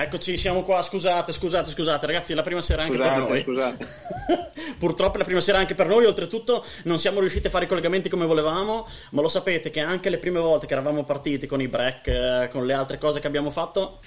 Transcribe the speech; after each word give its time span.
Eccoci, 0.00 0.36
siamo 0.36 0.62
qua. 0.62 0.80
Scusate, 0.80 1.32
scusate, 1.32 1.70
scusate, 1.70 2.06
ragazzi, 2.06 2.30
è 2.30 2.34
la 2.36 2.42
prima 2.42 2.62
sera 2.62 2.82
anche 2.82 2.96
Scusate, 2.96 3.14
per 3.18 3.28
noi. 3.28 3.42
scusate. 3.42 3.86
Purtroppo 4.78 5.16
è 5.16 5.18
la 5.18 5.24
prima 5.24 5.40
sera 5.40 5.58
anche 5.58 5.74
per 5.74 5.88
noi. 5.88 6.04
Oltretutto, 6.04 6.64
non 6.84 7.00
siamo 7.00 7.18
riusciti 7.18 7.48
a 7.48 7.50
fare 7.50 7.64
i 7.64 7.68
collegamenti 7.68 8.08
come 8.08 8.24
volevamo. 8.24 8.86
Ma 9.10 9.22
lo 9.22 9.28
sapete 9.28 9.70
che 9.70 9.80
anche 9.80 10.08
le 10.08 10.18
prime 10.18 10.38
volte 10.38 10.66
che 10.66 10.72
eravamo 10.74 11.02
partiti 11.02 11.48
con 11.48 11.60
i 11.60 11.66
break, 11.66 12.06
eh, 12.06 12.48
con 12.52 12.64
le 12.64 12.74
altre 12.74 12.98
cose 12.98 13.18
che 13.18 13.26
abbiamo 13.26 13.50
fatto, 13.50 13.98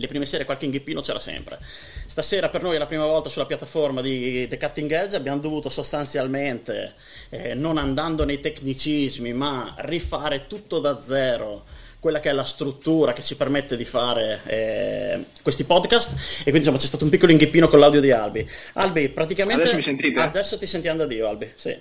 le 0.00 0.06
prime 0.06 0.24
sere 0.24 0.44
qualche 0.44 0.66
inghippino 0.66 1.00
c'era 1.00 1.18
sempre. 1.18 1.58
Stasera 2.06 2.48
per 2.48 2.62
noi 2.62 2.76
è 2.76 2.78
la 2.78 2.86
prima 2.86 3.04
volta 3.04 3.28
sulla 3.28 3.46
piattaforma 3.46 4.00
di 4.00 4.46
The 4.46 4.56
Cutting 4.56 4.92
Edge, 4.92 5.16
abbiamo 5.16 5.40
dovuto 5.40 5.68
sostanzialmente, 5.68 6.94
eh, 7.30 7.54
non 7.54 7.78
andando 7.78 8.24
nei 8.24 8.38
tecnicismi, 8.38 9.32
ma 9.32 9.74
rifare 9.78 10.46
tutto 10.46 10.78
da 10.78 11.00
zero 11.02 11.64
quella 12.00 12.20
che 12.20 12.30
è 12.30 12.32
la 12.32 12.44
struttura 12.44 13.12
che 13.12 13.22
ci 13.22 13.36
permette 13.36 13.76
di 13.76 13.84
fare 13.84 14.40
eh, 14.46 15.24
questi 15.42 15.64
podcast 15.64 16.40
e 16.40 16.42
quindi 16.44 16.58
insomma 16.58 16.78
c'è 16.78 16.86
stato 16.86 17.04
un 17.04 17.10
piccolo 17.10 17.32
inghippino 17.32 17.68
con 17.68 17.78
l'audio 17.78 18.00
di 18.00 18.10
Albi. 18.10 18.46
Albi, 18.74 19.08
praticamente 19.08 19.62
Adesso 19.62 19.76
mi 19.76 19.82
sentite? 19.82 20.20
adesso 20.20 20.58
ti 20.58 20.66
sentiamo 20.66 20.98
da 20.98 21.06
Dio, 21.06 21.28
Albi. 21.28 21.50
Sì. 21.54 21.76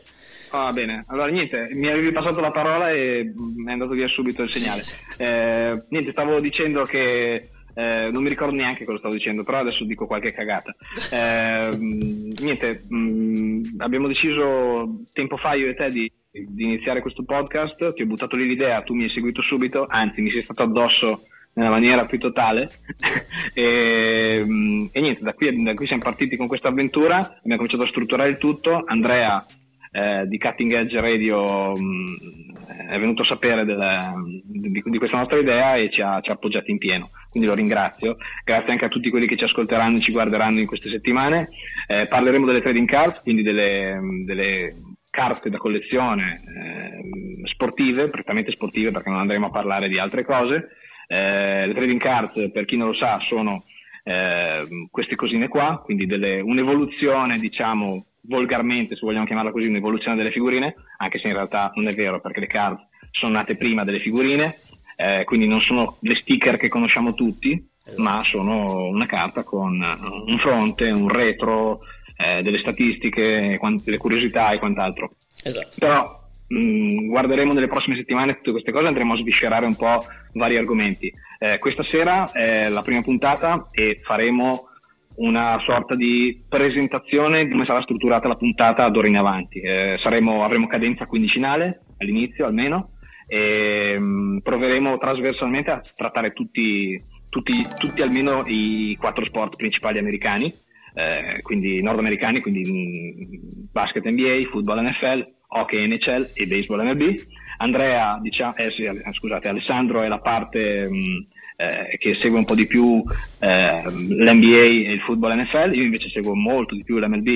Ah, 0.50 0.72
bene. 0.72 1.04
Allora, 1.08 1.30
niente, 1.30 1.68
mi 1.72 1.90
avevi 1.90 2.12
passato 2.12 2.40
la 2.40 2.52
parola 2.52 2.90
e 2.92 3.26
mm, 3.26 3.68
è 3.68 3.72
andato 3.72 3.92
via 3.92 4.08
subito 4.08 4.44
il 4.44 4.52
segnale. 4.52 4.82
Eh, 5.18 5.84
niente, 5.90 6.12
stavo 6.12 6.40
dicendo 6.40 6.84
che 6.84 7.50
eh, 7.74 8.10
non 8.12 8.24
mi 8.24 8.30
ricordo 8.30 8.56
neanche 8.56 8.86
cosa 8.86 8.98
stavo 8.98 9.14
dicendo, 9.14 9.44
però 9.44 9.60
adesso 9.60 9.84
dico 9.84 10.08
qualche 10.08 10.34
cagata. 10.34 10.76
Eh, 11.12 11.76
mm, 11.76 12.30
niente, 12.42 12.80
mm, 12.92 13.80
abbiamo 13.80 14.08
deciso 14.08 15.04
tempo 15.12 15.38
fa 15.38 15.54
io 15.54 15.68
e 15.68 15.76
te 15.76 15.90
di, 15.90 16.12
di 16.48 16.64
iniziare 16.64 17.02
questo 17.02 17.24
podcast, 17.24 17.94
ti 17.94 18.02
ho 18.02 18.06
buttato 18.06 18.36
lì 18.36 18.48
l'idea, 18.48 18.82
tu 18.82 18.94
mi 18.94 19.04
hai 19.04 19.10
seguito 19.10 19.42
subito, 19.42 19.86
anzi 19.88 20.22
mi 20.22 20.32
sei 20.32 20.44
stato 20.44 20.64
addosso 20.64 21.24
nella 21.54 21.70
maniera 21.70 22.06
più 22.06 22.20
totale 22.20 22.70
e, 23.54 24.44
mm, 24.46 24.86
e 24.92 25.02
niente, 25.02 25.24
da 25.24 25.34
qui, 25.34 25.64
da 25.64 25.74
qui 25.74 25.88
siamo 25.88 26.04
partiti 26.04 26.38
con 26.38 26.48
questa 26.48 26.68
avventura, 26.68 27.18
abbiamo 27.18 27.56
cominciato 27.56 27.84
a 27.84 27.88
strutturare 27.88 28.30
il 28.30 28.38
tutto, 28.38 28.84
Andrea 28.86 29.44
eh, 29.92 30.28
di 30.28 30.38
Cutting 30.38 30.74
Edge 30.74 31.00
Radio 31.00 31.76
mh, 31.76 32.48
è 32.90 33.00
venuto 33.00 33.24
a 33.24 33.26
sapere 33.26 33.66
della- 33.66 34.14
di, 34.44 34.82
di 34.84 34.98
questa 34.98 35.18
nostra 35.18 35.40
idea 35.40 35.76
e 35.76 35.90
ci 35.92 36.02
ha, 36.02 36.20
ci 36.22 36.30
ha 36.30 36.34
appoggiati 36.34 36.72
in 36.72 36.78
pieno. 36.78 37.10
Quindi 37.30 37.50
lo 37.50 37.56
ringrazio. 37.56 38.18
Grazie 38.44 38.72
anche 38.72 38.86
a 38.86 38.90
tutti 38.90 39.10
quelli 39.10 39.28
che 39.28 39.38
ci 39.38 39.44
ascolteranno 39.44 39.98
e 39.98 40.02
ci 40.02 40.12
guarderanno 40.12 40.60
in 40.60 40.68
queste 40.68 40.90
settimane. 40.90 41.50
Eh, 41.88 42.08
parleremo 42.08 42.46
delle 42.46 42.62
trading 42.62 42.88
cards, 42.88 43.22
quindi 43.22 43.42
delle, 43.42 44.00
delle 44.26 44.76
carte 45.18 45.50
da 45.50 45.58
collezione 45.58 46.44
ehm, 46.46 47.44
sportive, 47.46 48.10
prettamente 48.10 48.52
sportive 48.52 48.92
perché 48.92 49.10
non 49.10 49.18
andremo 49.18 49.48
a 49.48 49.50
parlare 49.50 49.88
di 49.88 49.98
altre 49.98 50.24
cose. 50.24 50.70
Eh, 51.08 51.66
le 51.66 51.74
trading 51.74 52.00
cards, 52.00 52.52
per 52.52 52.66
chi 52.66 52.78
non 52.78 52.90
lo 52.90 52.94
sa, 52.94 53.18
sono 53.28 53.64
ehm, 54.04 54.90
queste 54.92 55.16
cosine 55.16 55.48
qua, 55.48 55.82
quindi 55.84 56.06
delle- 56.06 56.40
un'evoluzione, 56.40 57.40
diciamo, 57.40 58.06
volgarmente, 58.28 58.96
se 58.96 59.04
vogliamo 59.04 59.26
chiamarla 59.26 59.52
così, 59.52 59.68
un'evoluzione 59.68 60.16
delle 60.16 60.32
figurine, 60.32 60.76
anche 60.98 61.18
se 61.18 61.28
in 61.28 61.34
realtà 61.34 61.72
non 61.74 61.88
è 61.88 61.96
vero 61.96 62.22
perché 62.22 62.40
le 62.40 62.48
card 62.48 62.78
sono 63.10 63.34
nate 63.34 63.56
prima 63.56 63.84
delle 63.84 64.00
figurine, 64.00 64.60
eh, 64.98 65.24
quindi 65.26 65.48
non 65.48 65.62
sono 65.62 65.98
le 66.02 66.16
sticker 66.16 66.58
che 66.58 66.70
conosciamo 66.70 67.16
tutti, 67.16 67.60
ma 67.96 68.22
sono 68.24 68.86
una 68.86 69.08
carta 69.08 69.44
con 69.44 69.82
eh, 69.82 70.32
un 70.32 70.38
fronte, 70.38 70.92
un 70.92 71.10
retro, 71.10 71.80
eh, 72.18 72.42
delle 72.42 72.60
statistiche, 72.60 73.60
delle 73.84 73.98
curiosità 73.98 74.52
e 74.52 74.60
quant'altro. 74.60 75.12
Esatto. 75.44 75.76
Però 75.80 76.30
mh, 76.48 77.08
guarderemo 77.08 77.54
nelle 77.54 77.68
prossime 77.68 77.96
settimane 77.96 78.36
tutte 78.36 78.52
queste 78.52 78.72
cose, 78.72 78.88
andremo 78.88 79.14
a 79.14 79.18
sviscerare 79.18 79.66
un 79.66 79.76
po' 79.76 80.04
vari 80.34 80.58
argomenti. 80.58 81.12
Eh, 81.40 81.60
questa 81.60 81.84
sera 81.84 82.30
è 82.32 82.70
la 82.70 82.82
prima 82.82 83.02
puntata 83.02 83.68
e 83.72 84.00
faremo 84.04 84.70
una 85.18 85.60
sorta 85.66 85.96
di 85.96 86.44
presentazione 86.48 87.46
di 87.46 87.52
come 87.52 87.66
sarà 87.66 87.82
strutturata 87.82 88.28
la 88.28 88.36
puntata 88.36 88.88
d'ora 88.90 89.08
in 89.08 89.18
avanti. 89.18 89.60
Eh, 89.60 89.98
saremo- 90.02 90.44
avremo 90.44 90.68
cadenza 90.68 91.06
quindicinale 91.06 91.82
all'inizio 91.98 92.46
almeno 92.46 92.92
e 93.28 93.98
mh, 94.00 94.40
proveremo 94.42 94.98
trasversalmente 94.98 95.72
a 95.72 95.82
trattare 95.96 96.34
tutti, 96.34 96.98
tutti, 97.30 97.66
tutti 97.78 98.02
almeno 98.02 98.44
i 98.46 98.96
quattro 98.98 99.26
sport 99.26 99.56
principali 99.58 99.98
americani, 99.98 100.54
eh, 100.98 101.42
quindi 101.44 101.80
nordamericani, 101.80 102.42
quindi 102.42 102.64
mh, 102.64 103.70
basket 103.72 104.04
NBA, 104.10 104.50
football 104.50 104.84
NFL, 104.84 105.24
hockey 105.50 105.88
NHL 105.88 106.32
e 106.34 106.48
baseball 106.48 106.84
MLB. 106.84 107.16
Andrea, 107.60 108.18
diciamo, 108.20 108.56
eh, 108.56 108.72
sì, 108.72 108.88
scusate, 109.14 109.48
Alessandro 109.48 110.02
è 110.02 110.08
la 110.08 110.20
parte 110.20 110.90
mh, 110.90 111.28
eh, 111.58 111.98
che 111.98 112.18
segue 112.18 112.40
un 112.40 112.46
po' 112.46 112.56
di 112.56 112.66
più 112.66 113.04
eh, 113.40 113.84
l'NBA 113.84 114.64
e 114.64 114.94
il 114.94 115.02
football 115.02 115.40
NFL, 115.40 115.76
io 115.76 115.84
invece 115.84 116.10
seguo 116.10 116.36
molto 116.36 116.74
di 116.74 116.84
più 116.84 116.98
l'MLB 116.98 117.28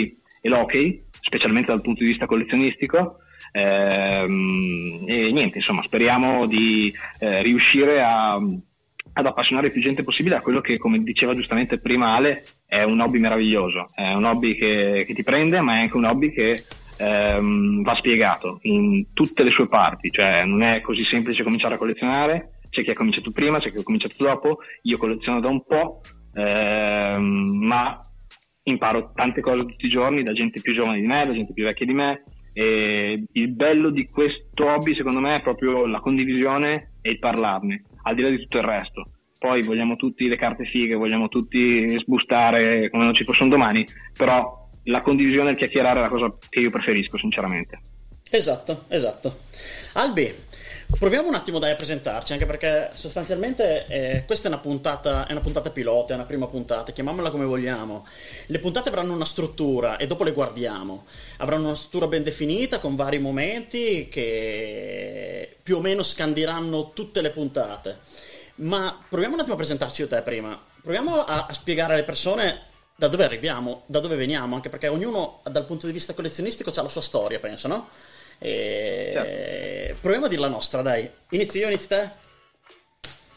e 0.41 0.49
l'hockey, 0.49 1.03
specialmente 1.19 1.72
dal 1.72 1.81
punto 1.81 2.03
di 2.03 2.09
vista 2.09 2.25
collezionistico. 2.25 3.17
Ehm, 3.51 5.03
e 5.05 5.31
niente, 5.31 5.59
insomma, 5.59 5.83
speriamo 5.83 6.47
di 6.47 6.91
eh, 7.19 7.43
riuscire 7.43 8.01
a, 8.01 8.33
ad 8.33 9.25
appassionare 9.25 9.69
più 9.69 9.81
gente 9.81 10.03
possibile 10.03 10.38
a 10.38 10.41
quello 10.41 10.61
che, 10.61 10.78
come 10.78 10.97
diceva 10.99 11.35
giustamente 11.35 11.79
prima 11.79 12.16
Ale, 12.16 12.43
è 12.72 12.84
un 12.84 13.02
hobby 13.02 13.20
meraviglioso, 13.20 13.88
è 13.94 14.14
un 14.14 14.24
hobby 14.24 14.56
che, 14.56 15.04
che 15.06 15.14
ti 15.14 15.24
prende, 15.24 15.59
ma 15.59 15.76
è 15.76 15.80
anche 15.80 15.98
un 15.98 16.06
hobby 16.06 16.32
che 16.32 16.64
ehm, 16.98 17.82
va 17.82 17.96
spiegato 17.96 18.59
in 18.62 19.12
tutte 19.12 19.44
le 19.44 19.52
sue 19.52 19.68
parti, 19.68 20.09
cioè 20.09 20.46
non 20.46 20.64
è 20.64 20.80
così 20.80 21.04
semplice 21.04 21.44
cominciare 21.44 21.76
a 21.76 21.78
collezionare, 21.78 22.59
c'è 22.70 22.82
chi 22.82 22.92
ha 22.92 22.94
cominciato 22.94 23.32
prima, 23.32 23.59
c'è 23.59 23.74
chi 23.74 23.80
ha 23.80 23.84
cominciato 23.84 24.16
dopo, 24.24 24.59
io 24.84 24.98
colleziono 24.98 25.42
da 25.42 25.50
un 25.50 25.66
po', 25.66 26.00
ehm, 26.34 27.58
ma 27.59 28.00
imparo 28.64 29.12
tante 29.16 29.42
cose 29.42 29.66
tutti 29.66 29.88
i 29.88 29.90
giorni 29.90 30.24
da 30.24 30.32
gente 30.32 30.62
più 30.62 30.74
giovane 30.74 31.02
di 31.02 31.08
me, 31.08 31.26
da 31.26 31.34
gente 31.34 31.52
più 31.52 31.66
vecchia 31.66 31.86
di 31.86 31.94
me. 31.94 32.24
E 32.53 33.22
il 33.34 33.52
bello 33.53 33.90
di 33.90 34.08
questo 34.08 34.66
hobby, 34.66 34.96
secondo 34.96 35.20
me, 35.20 35.36
è 35.36 35.42
proprio 35.42 35.86
la 35.88 36.00
condivisione 36.00 36.94
e 37.02 37.12
il 37.12 37.20
parlarne, 37.20 37.84
al 38.03 38.16
di 38.16 38.22
là 38.22 38.30
di 38.30 38.40
tutto 38.40 38.59
il 38.59 38.64
resto. 38.64 39.03
Poi 39.41 39.63
vogliamo 39.63 39.96
tutti 39.96 40.28
le 40.28 40.38
carte 40.38 40.66
fighe, 40.66 40.94
vogliamo 40.94 41.28
tutti 41.28 41.97
sbustare 41.97 42.91
come 42.91 43.06
non 43.06 43.16
ci 43.16 43.24
fosse 43.24 43.41
un 43.41 43.50
domani, 43.50 43.84
però 44.16 44.69
la 44.84 45.00
condivisione 45.00 45.50
e 45.50 45.52
il 45.53 45.57
chiacchierare 45.57 45.97
è 45.97 46.03
la 46.03 46.09
cosa 46.09 46.31
che 46.47 46.59
io 46.59 46.69
preferisco, 46.69 47.18
sinceramente. 47.18 47.79
Esatto, 48.29 48.85
esatto. 48.90 49.40
Albi, 49.94 50.31
proviamo 51.00 51.28
un 51.28 51.34
attimo 51.34 51.57
dai 51.57 51.72
a 51.72 51.75
presentarci, 51.75 52.34
anche 52.34 52.46
perché 52.46 52.91
sostanzialmente 52.94 53.88
eh, 53.88 54.25
questa 54.28 54.47
è 54.47 54.52
una 54.52 54.62
puntata, 54.62 55.25
è 55.25 55.31
una 55.31 55.41
puntata 55.41 55.72
pilota, 55.72 56.13
è 56.13 56.18
una 56.18 56.25
prima 56.25 56.46
puntata, 56.46 56.91
chiamiamola 56.91 57.31
come 57.31 57.46
vogliamo. 57.46 58.06
Le 58.46 58.59
puntate 58.59 58.90
avranno 58.90 59.13
una 59.13 59.25
struttura 59.25 59.97
e 59.97 60.06
dopo 60.06 60.23
le 60.23 60.34
guardiamo. 60.34 61.06
Avranno 61.38 61.66
una 61.66 61.75
struttura 61.75 62.06
ben 62.06 62.22
definita 62.22 62.78
con 62.78 62.96
vari 62.96 63.18
momenti 63.18 64.08
che 64.08 65.58
più 65.63 65.78
o 65.78 65.81
meno 65.81 66.03
scandiranno 66.03 66.91
tutte 66.94 67.23
le 67.23 67.31
puntate. 67.31 68.29
Ma 68.61 68.97
proviamo 69.07 69.33
un 69.33 69.39
attimo 69.39 69.55
a 69.55 69.57
presentarci 69.57 70.02
io 70.02 70.08
te 70.08 70.22
prima. 70.22 70.59
Proviamo 70.81 71.23
a, 71.23 71.46
a 71.47 71.53
spiegare 71.53 71.93
alle 71.93 72.03
persone 72.03 72.69
da 72.96 73.08
dove 73.08 73.23
arriviamo, 73.23 73.84
da 73.87 73.99
dove 73.99 74.16
veniamo, 74.16 74.55
anche 74.55 74.69
perché 74.69 74.87
ognuno 74.87 75.41
dal 75.49 75.66
punto 75.66 75.87
di 75.87 75.93
vista 75.93 76.13
collezionistico 76.13 76.69
ha 76.69 76.81
la 76.84 76.90
sua 76.90 77.02
storia, 77.02 77.40
penso, 77.40 77.67
no? 77.67 77.90
E... 78.37 79.96
Proviamo 79.99 80.25
a 80.25 80.29
dire 80.29 80.41
la 80.41 80.47
nostra, 80.47 80.81
dai. 80.84 81.09
Inizio 81.31 81.61
io, 81.61 81.67
inizi 81.67 81.87
te? 81.87 82.09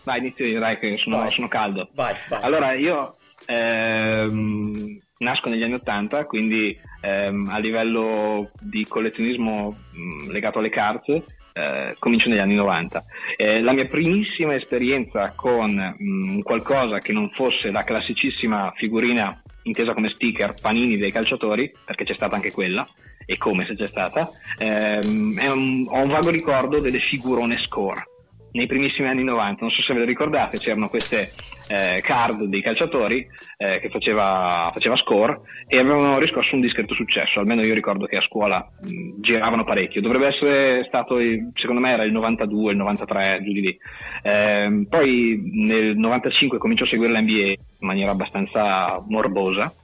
Vai, 0.03 0.19
inizio 0.19 0.45
io, 0.45 0.61
dai, 0.61 0.79
che 0.79 0.99
sono, 0.99 1.31
sono 1.31 1.49
caldo. 1.49 1.89
Vai, 1.95 2.15
vai. 2.29 2.43
Allora, 2.43 2.75
io 2.75 3.17
ehm, 3.47 4.99
nasco 5.19 5.49
negli 5.49 5.63
anni 5.63 5.75
80, 5.75 6.27
quindi 6.27 6.79
ehm, 7.01 7.49
a 7.51 7.59
livello 7.59 8.51
di 8.61 8.87
collezionismo 8.87 9.75
mh, 9.93 10.31
legato 10.31 10.59
alle 10.59 10.69
carte, 10.69 11.25
eh, 11.55 11.95
comincio 12.01 12.29
negli 12.29 12.41
anni 12.41 12.55
90. 12.57 13.05
Eh, 13.37 13.61
la 13.63 13.73
mia 13.73 13.87
primissima 13.87 14.55
esperienza 14.57 15.33
con 15.37 15.71
mh, 15.97 16.41
qualcosa 16.41 16.99
che 16.99 17.13
non 17.13 17.31
fosse 17.31 17.71
la 17.71 17.85
classicissima 17.85 18.73
figurina 18.77 19.41
intesa 19.63 19.95
come 19.95 20.09
sticker 20.11 20.55
panini 20.61 20.97
dei 20.97 21.13
calciatori, 21.13 21.73
perché 21.85 22.05
c'è 22.05 22.15
stata 22.15 22.35
anche 22.35 22.51
quella, 22.51 22.87
e 23.25 23.39
come 23.39 23.65
se 23.67 23.75
c'è 23.77 23.87
stata, 23.87 24.29
ehm, 24.59 25.39
un- 25.43 25.87
ho 25.89 26.03
un 26.03 26.09
vago 26.09 26.29
ricordo 26.31 26.81
delle 26.81 26.99
figurone 26.99 27.57
score. 27.59 28.03
Nei 28.55 28.67
primissimi 28.67 29.09
anni 29.09 29.25
90, 29.25 29.63
non 29.63 29.71
so 29.71 29.83
se 29.83 29.93
ve 29.93 30.01
lo 30.01 30.05
ricordate, 30.05 30.59
c'erano 30.59 30.89
queste 30.89 31.33
eh, 31.69 32.01
card 32.03 32.45
dei 32.45 32.63
calciatori 32.63 33.27
eh, 33.57 33.81
che 33.81 33.89
faceva, 33.89 34.71
faceva, 34.73 34.97
score 34.97 35.41
e 35.67 35.79
avevano 35.79 36.19
riscosso 36.19 36.55
un 36.55 36.61
discreto 36.61 36.95
successo, 36.95 37.41
almeno 37.41 37.65
io 37.65 37.75
ricordo 37.75 38.07
che 38.07 38.17
a 38.17 38.23
scuola 38.23 38.59
mh, 38.59 39.21
giravano 39.21 39.65
parecchio, 39.65 40.01
dovrebbe 40.01 40.29
essere 40.29 40.85
stato, 40.87 41.17
secondo 41.55 41.81
me 41.81 41.93
era 41.93 42.05
il 42.05 42.13
92, 42.13 42.71
il 42.71 42.79
93, 42.79 43.41
giù 43.43 43.53
di 43.53 43.61
lì. 43.61 43.79
Eh, 44.23 44.87
poi 44.89 45.51
nel 45.53 45.97
95 45.97 46.59
comincio 46.59 46.85
a 46.85 46.89
seguire 46.89 47.13
l'NBA 47.13 47.49
in 47.49 47.57
maniera 47.81 48.13
abbastanza 48.13 49.03
morbosa. 49.09 49.75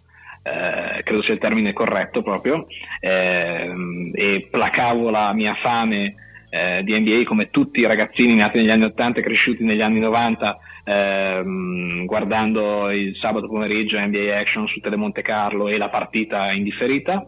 Eh, 0.43 1.03
credo 1.03 1.23
sia 1.23 1.35
il 1.35 1.41
termine 1.41 1.73
corretto 1.73 2.23
proprio, 2.23 2.67
eh, 3.01 3.71
e 4.15 4.49
placavo 4.49 5.11
la 5.11 5.35
mia 5.35 5.55
fame 5.61 6.15
eh, 6.51 6.83
di 6.83 6.99
NBA 6.99 7.23
come 7.25 7.47
tutti 7.47 7.81
i 7.81 7.87
ragazzini 7.87 8.35
nati 8.35 8.59
negli 8.59 8.71
anni 8.71 8.85
80 8.85 9.21
e 9.21 9.23
cresciuti 9.23 9.65
negli 9.65 9.81
anni 9.81 10.01
90 10.01 10.57
ehm, 10.85 12.05
guardando 12.05 12.91
il 12.91 13.17
sabato 13.17 13.47
pomeriggio 13.47 13.99
NBA 14.01 14.37
Action 14.39 14.67
su 14.67 14.81
Telemonte 14.81 15.23
Carlo 15.23 15.69
e 15.69 15.79
la 15.79 15.89
partita 15.89 16.53
indifferita. 16.53 17.27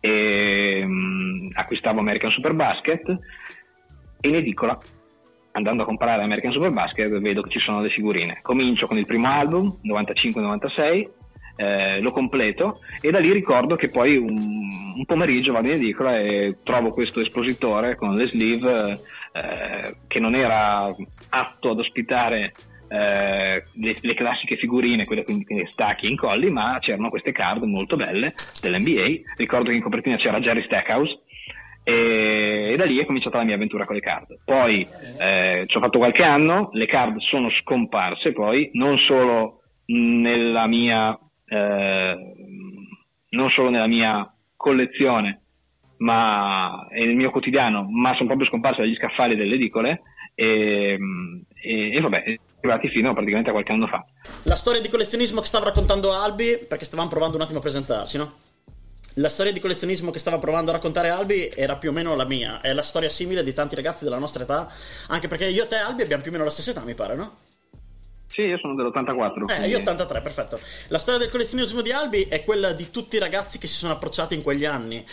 E 0.00 0.80
ehm, 0.80 1.50
acquistavo 1.52 2.00
American 2.00 2.30
Super 2.30 2.54
Basket 2.54 3.08
e 4.20 4.28
in 4.28 4.34
edicola 4.34 4.78
andando 5.52 5.82
a 5.82 5.86
comprare 5.86 6.22
American 6.22 6.52
Super 6.52 6.72
Basket 6.72 7.08
vedo 7.20 7.42
che 7.42 7.50
ci 7.50 7.58
sono 7.58 7.80
le 7.80 7.90
figurine. 7.90 8.40
Comincio 8.42 8.86
con 8.86 8.96
il 8.96 9.06
primo 9.06 9.28
album 9.28 9.78
95-96 9.84 11.08
eh, 11.56 12.00
lo 12.00 12.10
completo 12.10 12.78
e 13.00 13.10
da 13.10 13.18
lì 13.18 13.32
ricordo 13.32 13.76
che 13.76 13.88
poi 13.88 14.16
un, 14.16 14.36
un, 14.96 15.04
pomeriggio 15.04 15.52
vado 15.52 15.68
in 15.68 15.74
edicola 15.74 16.18
e 16.18 16.58
trovo 16.62 16.90
questo 16.90 17.20
espositore 17.20 17.94
con 17.96 18.16
le 18.16 18.26
sleeve 18.26 19.00
eh, 19.32 19.96
che 20.08 20.18
non 20.18 20.34
era 20.34 20.90
atto 21.28 21.70
ad 21.70 21.78
ospitare 21.78 22.52
eh, 22.88 23.64
le, 23.72 23.96
le, 24.00 24.14
classiche 24.14 24.56
figurine, 24.56 25.04
quelle 25.04 25.24
quindi, 25.24 25.44
quindi 25.44 25.68
stacchi 25.70 26.08
incolli, 26.08 26.50
ma 26.50 26.78
c'erano 26.80 27.08
queste 27.08 27.32
card 27.32 27.62
molto 27.62 27.96
belle 27.96 28.34
dell'NBA. 28.60 29.32
Ricordo 29.36 29.70
che 29.70 29.76
in 29.76 29.82
copertina 29.82 30.16
c'era 30.16 30.40
Jerry 30.40 30.62
Stackhouse, 30.64 31.22
e, 31.82 32.70
e, 32.72 32.76
da 32.76 32.84
lì 32.84 32.98
è 32.98 33.04
cominciata 33.04 33.38
la 33.38 33.44
mia 33.44 33.54
avventura 33.54 33.84
con 33.84 33.94
le 33.94 34.00
card. 34.00 34.38
Poi 34.44 34.86
eh, 35.18 35.64
ci 35.66 35.76
ho 35.76 35.80
fatto 35.80 35.98
qualche 35.98 36.22
anno, 36.22 36.70
le 36.72 36.86
card 36.86 37.18
sono 37.18 37.50
scomparse 37.50 38.32
poi, 38.32 38.70
non 38.72 38.96
solo 38.98 39.60
nella 39.86 40.66
mia 40.66 41.18
eh, 41.46 42.34
non 43.30 43.50
solo 43.50 43.70
nella 43.70 43.86
mia 43.86 44.32
collezione 44.56 45.40
ma, 45.98 46.86
e 46.90 47.04
nel 47.04 47.16
mio 47.16 47.30
quotidiano, 47.30 47.86
ma 47.88 48.14
sono 48.14 48.26
proprio 48.26 48.48
scomparse 48.48 48.82
dagli 48.82 48.96
scaffali 48.96 49.36
delle 49.36 49.54
edicole 49.54 50.02
e, 50.34 50.98
e, 51.54 51.96
e 51.96 52.00
vabbè, 52.00 52.36
arrivati 52.58 52.88
fino 52.88 53.12
praticamente 53.12 53.50
a 53.50 53.52
qualche 53.52 53.72
anno 53.72 53.86
fa. 53.86 54.02
La 54.44 54.56
storia 54.56 54.80
di 54.80 54.88
collezionismo 54.88 55.40
che 55.40 55.46
stava 55.46 55.66
raccontando 55.66 56.12
Albi, 56.12 56.58
perché 56.68 56.84
stavamo 56.84 57.08
provando 57.08 57.36
un 57.36 57.42
attimo 57.42 57.58
a 57.58 57.62
presentarsi, 57.62 58.18
no? 58.18 58.34
La 59.18 59.28
storia 59.28 59.52
di 59.52 59.60
collezionismo 59.60 60.10
che 60.10 60.18
stava 60.18 60.38
provando 60.38 60.70
a 60.70 60.74
raccontare 60.74 61.08
Albi 61.08 61.48
era 61.54 61.76
più 61.76 61.90
o 61.90 61.92
meno 61.92 62.16
la 62.16 62.26
mia, 62.26 62.60
è 62.60 62.72
la 62.72 62.82
storia 62.82 63.08
simile 63.08 63.44
di 63.44 63.52
tanti 63.52 63.76
ragazzi 63.76 64.02
della 64.02 64.18
nostra 64.18 64.42
età, 64.42 64.68
anche 65.08 65.28
perché 65.28 65.48
io 65.48 65.64
e 65.64 65.66
te 65.68 65.76
Albi 65.76 66.02
abbiamo 66.02 66.22
più 66.22 66.32
o 66.32 66.34
meno 66.34 66.44
la 66.44 66.50
stessa 66.50 66.72
età, 66.72 66.82
mi 66.82 66.94
pare, 66.94 67.14
no? 67.14 67.36
Sì, 68.34 68.42
io 68.42 68.58
sono 68.58 68.74
dell'84. 68.74 69.62
Eh, 69.62 69.68
io 69.68 69.78
83, 69.78 70.20
perfetto. 70.20 70.58
La 70.88 70.98
storia 70.98 71.20
del 71.20 71.30
collezionismo 71.30 71.82
di 71.82 71.92
Albi 71.92 72.22
è 72.28 72.42
quella 72.42 72.72
di 72.72 72.90
tutti 72.90 73.14
i 73.14 73.20
ragazzi 73.20 73.58
che 73.58 73.68
si 73.68 73.76
sono 73.76 73.92
approcciati 73.92 74.34
in 74.34 74.42
quegli 74.42 74.64
anni. 74.64 75.04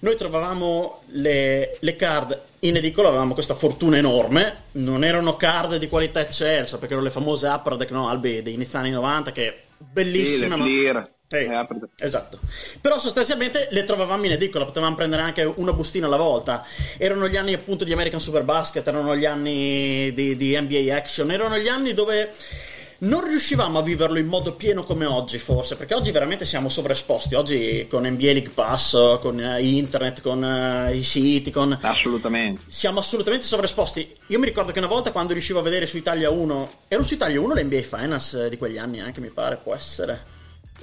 Noi 0.00 0.16
trovavamo 0.16 1.02
le, 1.08 1.76
le 1.78 1.96
card 1.96 2.40
in 2.60 2.76
edicola, 2.76 3.08
avevamo 3.08 3.34
questa 3.34 3.54
fortuna 3.54 3.98
enorme. 3.98 4.64
Non 4.72 5.04
erano 5.04 5.36
card 5.36 5.76
di 5.76 5.86
qualità 5.86 6.20
eccelsa, 6.20 6.78
perché 6.78 6.94
erano 6.94 7.08
le 7.08 7.12
famose 7.12 7.46
Upper 7.46 7.90
no, 7.90 8.08
Albi 8.08 8.40
dei 8.40 8.54
inizi 8.54 8.76
anni 8.76 8.90
90, 8.90 9.32
che 9.32 9.60
bellissime. 9.76 10.38
Sì, 10.38 10.48
le 10.48 10.92
ma... 10.92 11.10
Hey, 11.36 11.48
esatto. 11.98 12.38
Però 12.80 12.98
sostanzialmente 12.98 13.68
le 13.70 13.84
trovavamo 13.84 14.24
in 14.24 14.32
edicola, 14.32 14.64
potevamo 14.64 14.94
prendere 14.94 15.22
anche 15.22 15.42
una 15.42 15.72
bustina 15.72 16.06
alla 16.06 16.16
volta. 16.16 16.64
Erano 16.98 17.28
gli 17.28 17.36
anni 17.36 17.54
appunto 17.54 17.84
di 17.84 17.92
American 17.92 18.20
Super 18.20 18.42
Basket, 18.42 18.86
erano 18.86 19.16
gli 19.16 19.24
anni 19.24 20.12
di, 20.12 20.36
di 20.36 20.58
NBA 20.60 20.94
Action, 20.94 21.30
erano 21.30 21.56
gli 21.56 21.68
anni 21.68 21.94
dove 21.94 22.32
non 23.02 23.24
riuscivamo 23.24 23.78
a 23.78 23.82
viverlo 23.82 24.18
in 24.18 24.26
modo 24.26 24.54
pieno 24.54 24.84
come 24.84 25.06
oggi, 25.06 25.38
forse, 25.38 25.74
perché 25.74 25.94
oggi 25.94 26.10
veramente 26.12 26.44
siamo 26.44 26.68
sovraesposti. 26.68 27.34
Oggi 27.34 27.86
con 27.88 28.06
NBA 28.06 28.32
League 28.32 28.50
Pass, 28.50 29.18
con 29.18 29.38
uh, 29.38 29.60
internet, 29.60 30.20
con 30.20 30.42
uh, 30.42 30.94
i 30.94 31.02
siti, 31.02 31.50
con. 31.50 31.76
Assolutamente. 31.80 32.62
Siamo 32.68 33.00
assolutamente 33.00 33.44
sovraesposti. 33.44 34.14
Io 34.28 34.38
mi 34.38 34.46
ricordo 34.46 34.72
che 34.72 34.78
una 34.78 34.88
volta 34.88 35.12
quando 35.12 35.32
riuscivo 35.32 35.58
a 35.58 35.62
vedere 35.62 35.86
su 35.86 35.96
Italia 35.96 36.30
1, 36.30 36.70
ero 36.88 37.02
su 37.02 37.14
Italia 37.14 37.40
1 37.40 37.54
l'NBA 37.54 37.80
Finance 37.80 38.48
di 38.48 38.56
quegli 38.56 38.78
anni, 38.78 39.00
anche 39.00 39.20
mi 39.20 39.30
pare, 39.30 39.56
può 39.56 39.74
essere. 39.74 40.31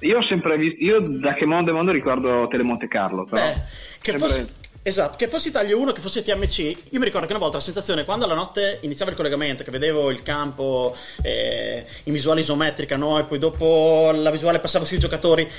Io 0.01 0.17
ho 0.17 0.23
sempre 0.23 0.57
visto, 0.57 0.83
io 0.83 0.99
da 0.99 1.33
che 1.33 1.45
mondo 1.45 1.71
è 1.71 1.73
mondo 1.73 1.91
ricordo 1.91 2.47
Telemonte 2.47 2.87
Carlo, 2.87 3.25
però. 3.25 3.45
Eh, 3.45 3.55
che 4.01 4.11
sempre... 4.11 4.27
fosse, 4.27 4.53
esatto, 4.81 5.17
che 5.17 5.27
fosse 5.27 5.49
Italia 5.49 5.75
1, 5.75 5.91
che 5.91 6.01
fosse 6.01 6.21
TMC, 6.21 6.57
io 6.91 6.99
mi 6.99 7.05
ricordo 7.05 7.25
che 7.25 7.33
una 7.33 7.41
volta 7.41 7.57
la 7.57 7.63
sensazione, 7.63 8.05
quando 8.05 8.25
la 8.25 8.35
notte 8.35 8.79
iniziava 8.81 9.11
il 9.11 9.17
collegamento, 9.17 9.63
che 9.63 9.71
vedevo 9.71 10.09
il 10.09 10.21
campo 10.21 10.95
eh, 11.21 11.85
in 12.03 12.13
visuale 12.13 12.41
isometrica, 12.41 12.95
no? 12.95 13.19
E 13.19 13.25
poi 13.25 13.39
dopo 13.39 14.11
la 14.13 14.31
visuale 14.31 14.59
passava 14.59 14.85
sui 14.85 14.99
giocatori, 14.99 15.49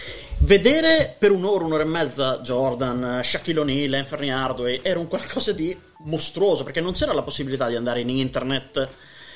vedere 0.41 1.15
per 1.19 1.33
un'ora, 1.33 1.65
un'ora 1.65 1.83
e 1.83 1.87
mezza 1.87 2.41
Jordan, 2.41 3.21
Shaquille 3.23 3.61
O'Neal, 3.61 3.95
Anthony 3.95 4.31
Hardway, 4.31 4.81
era 4.83 4.99
un 4.99 5.09
qualcosa 5.09 5.53
di 5.53 5.77
mostruoso, 6.05 6.65
perché 6.65 6.81
non 6.81 6.93
c'era 6.93 7.13
la 7.13 7.23
possibilità 7.23 7.69
di 7.69 7.77
andare 7.77 8.01
in 8.01 8.09
internet 8.09 8.89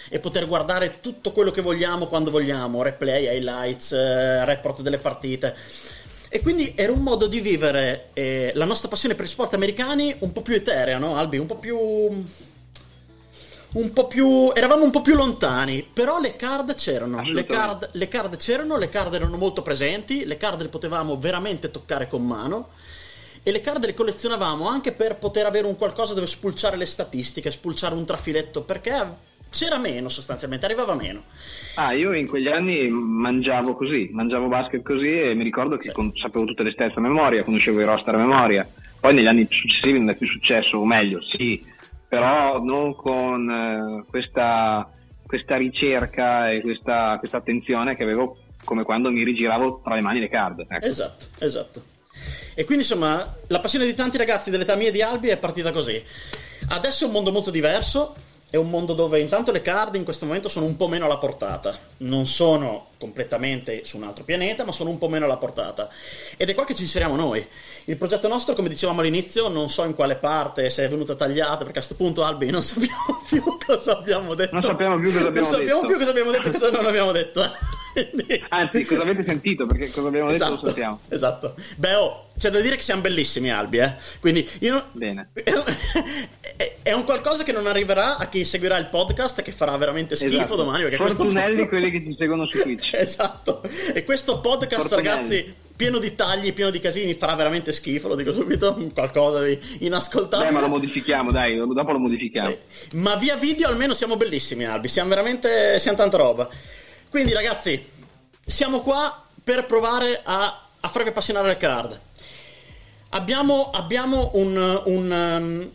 e 0.09 0.19
poter 0.19 0.47
guardare 0.47 1.01
tutto 1.01 1.33
quello 1.33 1.51
che 1.51 1.62
vogliamo 1.62 2.06
quando 2.06 2.31
vogliamo, 2.31 2.83
replay, 2.83 3.37
highlights, 3.37 3.93
eh, 3.93 4.45
report 4.45 4.83
delle 4.83 4.99
partite. 4.99 5.56
E 6.29 6.41
quindi 6.41 6.75
era 6.77 6.93
un 6.93 7.01
modo 7.01 7.27
di 7.27 7.41
vivere 7.41 8.09
eh, 8.12 8.53
la 8.55 8.65
nostra 8.65 8.89
passione 8.89 9.15
per 9.15 9.25
i 9.25 9.29
sport 9.29 9.55
americani 9.55 10.15
un 10.21 10.33
po' 10.33 10.43
più 10.43 10.55
eterea, 10.55 10.99
no, 10.99 11.17
Albi? 11.17 11.39
Un 11.39 11.47
po' 11.47 11.56
più. 11.56 11.79
Un 11.79 13.93
po' 13.93 14.06
più. 14.09 14.51
Eravamo 14.53 14.83
un 14.83 14.91
po' 14.91 15.01
più 15.01 15.15
lontani, 15.15 15.89
però 15.93 16.19
le 16.19 16.35
card 16.35 16.75
c'erano. 16.75 17.23
Le 17.23 17.47
card, 17.47 17.91
le 17.93 18.09
card 18.09 18.37
c'erano, 18.37 18.77
le 18.77 18.89
card 18.89 19.15
erano 19.15 19.37
molto 19.37 19.62
presenti, 19.62 20.25
le 20.25 20.37
card 20.37 20.62
le 20.62 20.69
potevamo 20.69 21.17
veramente 21.19 21.71
toccare 21.71 22.09
con 22.09 22.27
mano 22.27 22.71
e 23.47 23.53
le 23.53 23.61
card 23.61 23.85
le 23.85 23.93
collezionavamo 23.93 24.67
anche 24.67 24.93
per 24.93 25.17
poter 25.17 25.45
avere 25.45 25.67
un 25.67 25.77
qualcosa 25.77 26.15
dove 26.15 26.27
spulciare 26.27 26.79
le 26.79 26.87
statistiche, 26.87 27.51
spulciare 27.51 27.95
un 27.95 28.06
trafiletto, 28.06 28.62
perché 28.62 28.93
c'era 29.55 29.79
meno 29.79 30.09
sostanzialmente, 30.09 30.67
arrivava 30.67 30.95
meno. 30.95 31.23
Ah, 31.77 31.93
io 31.93 32.12
in 32.12 32.27
quegli 32.27 32.49
anni 32.49 32.89
mangiavo 32.89 33.75
così, 33.75 34.11
mangiavo 34.13 34.49
basket 34.49 34.82
così 34.82 35.20
e 35.20 35.34
mi 35.34 35.44
ricordo 35.44 35.77
che 35.77 35.89
sì. 35.89 35.93
con, 35.93 36.13
sapevo 36.15 36.44
tutte 36.44 36.65
le 36.65 36.73
stats 36.73 36.96
a 36.96 37.01
memoria, 37.01 37.44
conoscevo 37.44 37.81
i 37.81 37.84
roster 37.84 38.15
a 38.17 38.19
memoria. 38.19 38.69
Poi 39.01 39.15
negli 39.15 39.27
anni 39.27 39.46
successivi 39.49 39.99
non 39.99 40.11
è 40.11 40.17
più 40.17 40.27
successo, 40.27 40.79
o 40.79 40.84
meglio, 40.84 41.20
sì, 41.23 41.63
però 42.08 42.63
non 42.63 42.94
con 42.94 43.51
eh, 43.51 44.05
questa, 44.08 44.89
questa, 45.27 45.56
ricerca 45.56 46.51
e 46.51 46.61
questa, 46.61 47.17
questa, 47.19 47.37
attenzione 47.37 47.96
che 47.96 48.03
avevo 48.03 48.37
come 48.65 48.82
quando 48.82 49.11
mi 49.11 49.23
rigiravo 49.23 49.82
tra 49.84 49.94
le 49.94 50.01
mani 50.01 50.20
le 50.20 50.29
card. 50.29 50.65
Ecco. 50.69 50.84
Esatto, 50.84 51.27
esatto. 51.39 51.82
E 52.55 52.65
quindi 52.65 52.84
insomma 52.84 53.27
la 53.49 53.61
passione 53.61 53.84
di 53.84 53.94
tanti 53.94 54.17
ragazzi 54.17 54.51
dell'età 54.51 54.77
mia 54.77 54.91
di 54.91 55.03
Albi 55.03 55.29
è 55.29 55.37
partita 55.37 55.70
così. 55.70 56.03
Adesso 56.69 57.05
è 57.05 57.06
un 57.06 57.13
mondo 57.13 57.32
molto 57.32 57.51
diverso, 57.51 58.15
è 58.55 58.56
un 58.56 58.70
mondo 58.70 58.94
dove 58.94 59.19
intanto 59.19 59.51
le 59.51 59.63
card 59.63 59.96
in 59.96 60.05
questo 60.05 60.27
momento 60.27 60.49
sono 60.49 60.67
un 60.67 60.77
po' 60.77 60.87
meno 60.87 61.06
alla 61.06 61.19
portata. 61.19 61.77
Non 61.99 62.25
sono 62.29 62.91
completamente 63.05 63.84
su 63.84 63.99
un 63.99 64.05
altro 64.05 64.25
pianeta, 64.25 64.65
ma 64.65 64.73
sono 64.73 64.89
un 64.89 64.96
po' 64.96 65.08
meno 65.08 65.27
alla 65.27 65.37
portata. 65.37 65.91
Ed 66.39 66.49
è 66.49 66.55
qua 66.55 66.65
che 66.65 66.75
ci 66.75 66.84
inseriamo 66.84 67.17
noi. 67.17 67.46
Il 67.84 67.99
progetto 67.99 68.29
nostro, 68.29 68.55
come 68.55 68.70
dicevamo 68.70 69.01
all'inizio, 69.01 69.49
non 69.49 69.69
so 69.69 69.84
in 69.84 69.94
quale 69.94 70.17
parte, 70.17 70.70
se 70.70 70.84
è 70.84 70.89
venuta 70.89 71.15
tagliata, 71.15 71.58
perché 71.58 71.81
a 71.81 71.84
questo 71.84 71.96
punto, 71.96 72.25
Albi, 72.25 72.49
non 72.51 72.63
sappiamo 72.63 73.23
più 73.29 73.43
cosa 73.65 73.99
abbiamo 73.99 74.34
detto. 74.34 74.55
Non 74.55 74.63
sappiamo 74.63 74.99
più 74.99 75.13
cosa 75.13 75.29
abbiamo 75.29 75.46
detto. 75.46 75.51
Non 75.51 75.61
sappiamo 75.61 75.87
più 75.87 75.99
cosa 75.99 76.11
abbiamo 76.11 76.31
detto 76.31 76.49
e 76.49 76.53
cosa 76.53 76.70
non 76.70 76.87
abbiamo 76.87 77.13
detto. 77.13 77.51
Anzi, 78.49 78.84
cosa 78.84 79.03
avete 79.03 79.25
sentito? 79.27 79.67
Perché 79.67 79.91
cosa 79.91 80.08
abbiamo 80.08 80.31
detto 80.31 80.44
esatto, 80.44 80.61
lo 80.63 80.69
sappiamo. 80.69 81.01
Esatto. 81.08 81.55
Beh, 81.77 81.94
oh, 81.94 82.27
c'è 82.37 82.51
da 82.51 82.61
dire 82.61 82.77
che 82.77 82.82
siamo 82.82 83.03
bellissimi, 83.03 83.51
Albi, 83.51 83.79
eh? 83.79 83.94
Quindi 84.20 84.49
io... 84.61 84.87
Bene. 84.93 85.31
È, 86.56 86.77
è, 86.82 86.93
un 86.93 87.03
qualcosa 87.03 87.43
che 87.43 87.51
non 87.51 87.67
arriverà 87.67 88.17
a 88.17 88.29
chi 88.29 88.44
seguirà 88.44 88.79
il 88.79 88.87
podcast, 88.87 89.43
che 89.43 89.51
farà 89.51 89.77
veramente 89.77 90.15
schifo 90.15 90.37
esatto. 90.37 90.55
domani. 90.55 90.89
Fortunelli 90.94 91.55
questo... 91.55 91.69
quelli 91.69 91.91
che 91.91 92.01
ci 92.01 92.15
seguono 92.17 92.46
su 92.46 92.61
Twitch. 92.61 92.94
esatto. 93.03 93.63
E 93.93 94.05
questo 94.05 94.41
podcast, 94.41 94.89
Porto 94.89 94.96
ragazzi, 94.96 95.44
man. 95.44 95.55
pieno 95.77 95.98
di 95.98 96.15
tagli, 96.15 96.53
pieno 96.53 96.70
di 96.70 96.81
casini, 96.81 97.15
farà 97.15 97.34
veramente 97.34 97.72
schifo, 97.72 98.08
lo 98.08 98.15
dico 98.15 98.32
subito, 98.32 98.74
qualcosa 98.94 99.43
di 99.43 99.58
inascoltabile. 99.81 100.48
Beh, 100.48 100.55
ma 100.55 100.60
lo 100.60 100.69
modifichiamo, 100.69 101.31
dai, 101.31 101.56
dopo 101.56 101.93
lo 101.93 101.98
modifichiamo. 101.98 102.51
Sì. 102.51 102.96
Ma 102.96 103.17
via 103.17 103.36
video 103.36 103.69
almeno 103.69 103.94
siamo 103.94 104.17
bellissimi, 104.17 104.65
Albi, 104.65 104.89
siamo 104.89 105.08
veramente, 105.08 105.79
siamo 105.79 105.96
tanta 105.96 106.17
roba. 106.17 106.48
Quindi, 107.08 107.32
ragazzi, 107.32 107.84
siamo 108.44 108.81
qua 108.81 109.24
per 109.43 109.67
provare 109.67 110.20
a, 110.22 110.69
a 110.81 110.89
farvi 110.89 111.08
appassionare 111.08 111.48
le 111.48 111.56
card. 111.56 112.01
Abbiamo, 113.10 113.70
abbiamo 113.70 114.31
un... 114.34 114.82
un 114.86 115.10
um, 115.10 115.70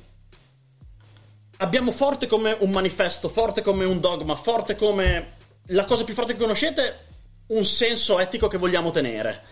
abbiamo 1.61 1.91
forte 1.91 2.25
come 2.25 2.55
un 2.59 2.71
manifesto, 2.71 3.27
forte 3.27 3.61
come 3.61 3.83
un 3.83 3.99
dogma, 3.99 4.35
forte 4.35 4.75
come 4.75 5.37
la 5.67 5.85
cosa 5.85 6.03
più 6.03 6.13
forte 6.13 6.33
che 6.33 6.39
conoscete 6.39 7.07
un 7.49 7.65
senso 7.65 8.19
etico 8.19 8.47
che 8.47 8.57
vogliamo 8.57 8.91
tenere. 8.91 9.43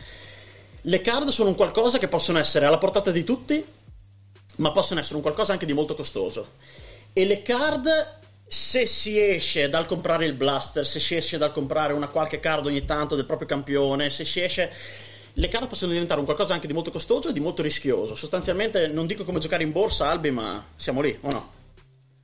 Le 0.82 1.02
card 1.02 1.30
sono 1.30 1.50
un 1.50 1.56
qualcosa 1.56 1.98
che 1.98 2.08
possono 2.08 2.40
essere 2.40 2.66
alla 2.66 2.78
portata 2.78 3.12
di 3.12 3.24
tutti, 3.24 3.64
ma 4.58 4.72
possono 4.72 5.00
essere 5.00 5.16
un 5.16 5.22
qualcosa 5.22 5.52
anche 5.52 5.66
di 5.66 5.74
molto 5.74 5.96
costoso. 5.96 6.52
E 7.14 7.26
le 7.26 7.42
card, 7.42 8.20
se 8.48 8.86
si 8.86 9.20
esce 9.20 9.70
dal 9.70 9.86
comprare 9.86 10.26
il 10.26 10.34
blaster, 10.34 10.86
se 10.86 11.00
si 11.00 11.16
esce 11.16 11.38
dal 11.38 11.52
comprare 11.52 11.94
una 11.94 12.08
qualche 12.08 12.40
card 12.40 12.66
ogni 12.66 12.86
tanto 12.86 13.16
del 13.16 13.26
proprio 13.26 13.48
campione, 13.48 14.10
se 14.10 14.24
si 14.24 14.42
esce 14.42 14.72
le 15.34 15.50
carte 15.50 15.68
possono 15.68 15.92
diventare 15.92 16.20
un 16.20 16.26
qualcosa 16.26 16.54
anche 16.54 16.66
di 16.66 16.74
molto 16.74 16.90
costoso 16.90 17.30
e 17.30 17.34
di 17.34 17.40
molto 17.40 17.62
rischioso. 17.62 18.16
Sostanzialmente 18.16 18.88
non 18.88 19.06
dico 19.06 19.24
come 19.24 19.40
giocare 19.40 19.64
in 19.64 19.72
borsa, 19.72 20.10
Albi, 20.10 20.32
ma 20.32 20.66
siamo 20.76 21.02
lì, 21.02 21.16
o 21.22 21.32
no? 21.32 21.52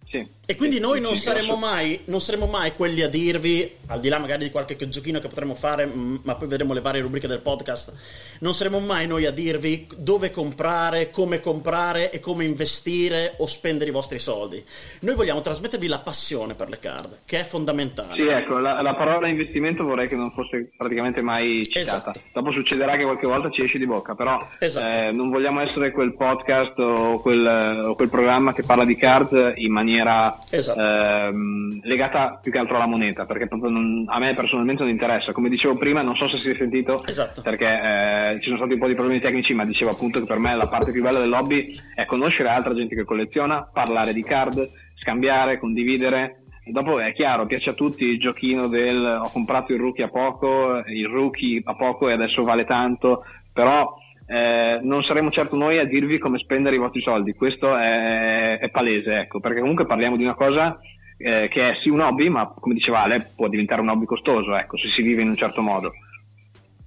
Sì. 0.10 0.28
E 0.46 0.58
quindi 0.58 0.78
noi 0.78 1.00
non 1.00 1.16
saremo, 1.16 1.56
mai, 1.56 2.02
non 2.08 2.20
saremo 2.20 2.48
mai 2.48 2.74
quelli 2.74 3.02
a 3.02 3.08
dirvi, 3.08 3.78
al 3.88 4.02
di 4.02 4.10
là 4.10 4.18
magari 4.20 4.44
di 4.44 4.52
qualche 4.52 4.76
giochino 4.90 5.20
che 5.20 5.30
potremo 5.30 5.56
fare, 5.56 5.86
mm, 5.86 6.16
ma 6.24 6.36
poi 6.36 6.50
vedremo 6.50 6.74
le 6.74 6.82
varie 6.82 7.00
rubriche 7.00 7.30
del 7.30 7.40
podcast, 7.40 7.94
non 8.40 8.54
saremo 8.54 8.82
mai 8.82 9.08
noi 9.08 9.26
a 9.26 9.32
dirvi 9.32 9.88
dove 9.96 10.32
comprare, 10.32 11.12
come 11.12 11.40
comprare 11.40 12.12
e 12.12 12.20
come 12.20 12.44
investire 12.44 13.36
o 13.38 13.48
spendere 13.48 13.90
i 13.90 13.94
vostri 13.94 14.20
soldi. 14.20 14.62
Noi 15.00 15.16
vogliamo 15.16 15.40
trasmettervi 15.40 15.88
la 15.88 16.00
passione 16.00 16.56
per 16.56 16.68
le 16.68 16.78
card, 16.78 17.20
che 17.24 17.40
è 17.40 17.44
fondamentale. 17.46 18.22
Sì, 18.22 18.28
ecco, 18.28 18.58
la, 18.58 18.82
la 18.82 18.96
parola 18.96 19.30
investimento 19.30 19.86
vorrei 19.86 20.10
che 20.10 20.18
non 20.18 20.30
fosse 20.34 20.70
praticamente 20.76 21.22
mai 21.22 21.66
citata. 21.68 22.12
Esatto. 22.12 22.20
Dopo 22.34 22.52
succederà 22.52 22.98
che 22.98 23.04
qualche 23.04 23.28
volta 23.28 23.50
ci 23.50 23.64
esce 23.64 23.78
di 23.78 23.86
bocca, 23.86 24.14
però 24.14 24.46
Esatto. 24.60 25.00
eh, 25.00 25.12
non 25.14 25.30
vogliamo 25.30 25.62
essere 25.62 25.94
quel 25.94 26.14
podcast 26.18 26.78
o 26.80 27.22
quel, 27.22 27.86
o 27.88 27.96
quel 27.96 28.10
programma 28.10 28.52
che 28.52 28.64
parla 28.64 28.84
di 28.84 28.98
card 28.98 29.54
in 29.56 29.72
maniera 29.72 30.32
Esatto. 30.50 30.80
ehm, 30.80 31.80
legata 31.84 32.40
più 32.42 32.52
che 32.52 32.58
altro 32.58 32.76
alla 32.76 32.86
moneta, 32.88 33.26
perché 33.26 33.48
proprio 33.48 33.70
non- 33.70 34.06
a 34.08 34.20
me 34.20 34.34
personalmente 34.34 34.84
non 34.84 34.92
interessa. 34.92 35.32
Come 35.32 35.50
dicevo 35.50 35.76
prima, 35.78 36.02
non 36.02 36.16
so 36.16 36.28
se 36.30 36.38
si 36.38 36.50
è 36.50 36.56
sentito, 36.56 37.06
Esatto. 37.06 37.42
perché 37.42 37.66
eh, 37.68 38.36
ci 38.40 38.46
sono 38.46 38.58
stati 38.58 38.74
un 38.74 38.80
po' 38.80 38.88
di 38.88 38.94
problemi 38.96 39.20
tecnici, 39.20 39.54
ma 39.54 39.66
dicevo 39.66 39.92
appunto 39.92 40.20
che 40.20 40.26
per 40.26 40.38
me 40.40 40.56
la 40.56 40.68
parte 40.68 40.92
più 40.92 41.02
bella 41.02 41.20
del 41.20 41.32
hobby 41.34 41.74
è 41.96 42.06
conoscere 42.06 42.50
altra 42.50 42.74
gente 42.74 42.96
che 42.96 43.04
colleziona, 43.04 43.68
parlare 43.72 44.14
di 44.14 44.24
card, 44.24 44.70
scambiare, 44.96 45.60
condividere. 45.60 46.38
Dopo 46.66 47.00
è 47.00 47.12
chiaro, 47.12 47.46
piace 47.46 47.72
a 47.72 47.74
tutti 47.74 48.06
il 48.06 48.20
giochino 48.20 48.68
del 48.68 49.20
ho 49.22 49.30
comprato 49.32 49.74
il 49.74 49.80
rookie 49.80 50.06
a 50.06 50.10
poco, 50.10 50.82
il 50.86 51.08
rookie 51.08 51.62
a 51.64 51.76
poco 51.76 52.08
e 52.08 52.14
adesso 52.14 52.44
vale 52.44 52.64
tanto, 52.64 53.26
però 53.52 53.94
eh, 54.26 54.80
non 54.82 55.04
saremo 55.04 55.32
certo 55.32 55.56
noi 55.56 55.80
a 55.80 55.86
dirvi 55.86 56.18
come 56.18 56.40
spendere 56.40 56.76
i 56.76 56.80
vostri 56.80 57.02
soldi, 57.02 57.34
questo 57.34 57.76
è, 57.76 58.60
è 58.60 58.70
palese, 58.70 59.20
ecco, 59.20 59.40
perché 59.40 59.60
comunque 59.60 59.86
parliamo 59.86 60.18
di 60.18 60.24
una 60.24 60.36
cosa 60.36 60.80
eh, 61.18 61.48
che 61.50 61.70
è 61.70 61.74
sì 61.82 61.90
un 61.90 62.02
hobby, 62.02 62.30
ma 62.30 62.48
come 62.48 62.74
diceva 62.74 63.04
Ale, 63.04 63.32
può 63.36 63.48
diventare 63.48 63.82
un 63.82 63.90
hobby 63.90 64.06
costoso, 64.06 64.56
ecco, 64.56 64.78
se 64.78 64.90
si 64.90 65.02
vive 65.02 65.22
in 65.22 65.30
un 65.30 65.36
certo 65.36 65.62
modo. 65.62 65.92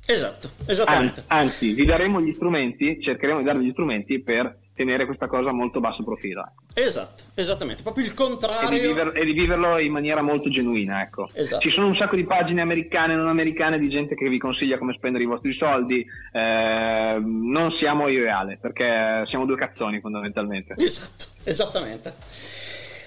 Esatto, 0.08 0.46
Anzi, 0.46 0.70
esattamente. 0.70 1.24
anzi, 1.26 1.72
vi 1.72 1.84
daremo 1.84 2.20
gli 2.20 2.32
strumenti, 2.32 3.00
cercheremo 3.00 3.38
di 3.38 3.44
darvi 3.44 3.64
gli 3.64 3.72
strumenti 3.72 4.22
per 4.22 4.56
tenere 4.76 5.06
questa 5.06 5.26
cosa 5.26 5.48
a 5.48 5.52
molto 5.52 5.80
basso 5.80 6.04
profilo 6.04 6.42
ecco. 6.42 6.62
Esatto, 6.74 7.24
esattamente. 7.34 7.82
Proprio 7.82 8.04
il 8.04 8.10
e, 8.10 8.14
di 8.14 8.16
contrario. 8.20 8.78
viver- 8.80 9.16
e 9.16 9.24
di 9.24 9.32
viverlo 9.32 9.78
in 9.78 9.90
maniera 9.90 10.22
molto 10.22 10.50
genuina. 10.50 11.00
Ecco. 11.00 11.30
Esatto. 11.32 11.62
Ci 11.62 11.70
sono 11.70 11.86
un 11.86 11.96
sacco 11.96 12.16
di 12.16 12.24
pagine 12.24 12.60
americane 12.60 13.14
e 13.14 13.16
non 13.16 13.28
americane 13.28 13.78
di 13.78 13.88
gente 13.88 14.14
che 14.14 14.28
vi 14.28 14.38
consiglia 14.38 14.76
come 14.76 14.92
spendere 14.92 15.24
i 15.24 15.26
vostri 15.26 15.54
soldi. 15.54 16.04
eh, 16.32 17.18
non 17.18 17.70
siamo 17.80 18.08
io 18.08 18.24
Ale, 18.30 18.58
perché 18.60 19.24
siamo 19.26 19.46
due 19.46 19.56
cazzoni 19.56 20.00
fondamentalmente. 20.00 20.74
Esatto, 20.76 21.24
esattamente. 21.44 22.14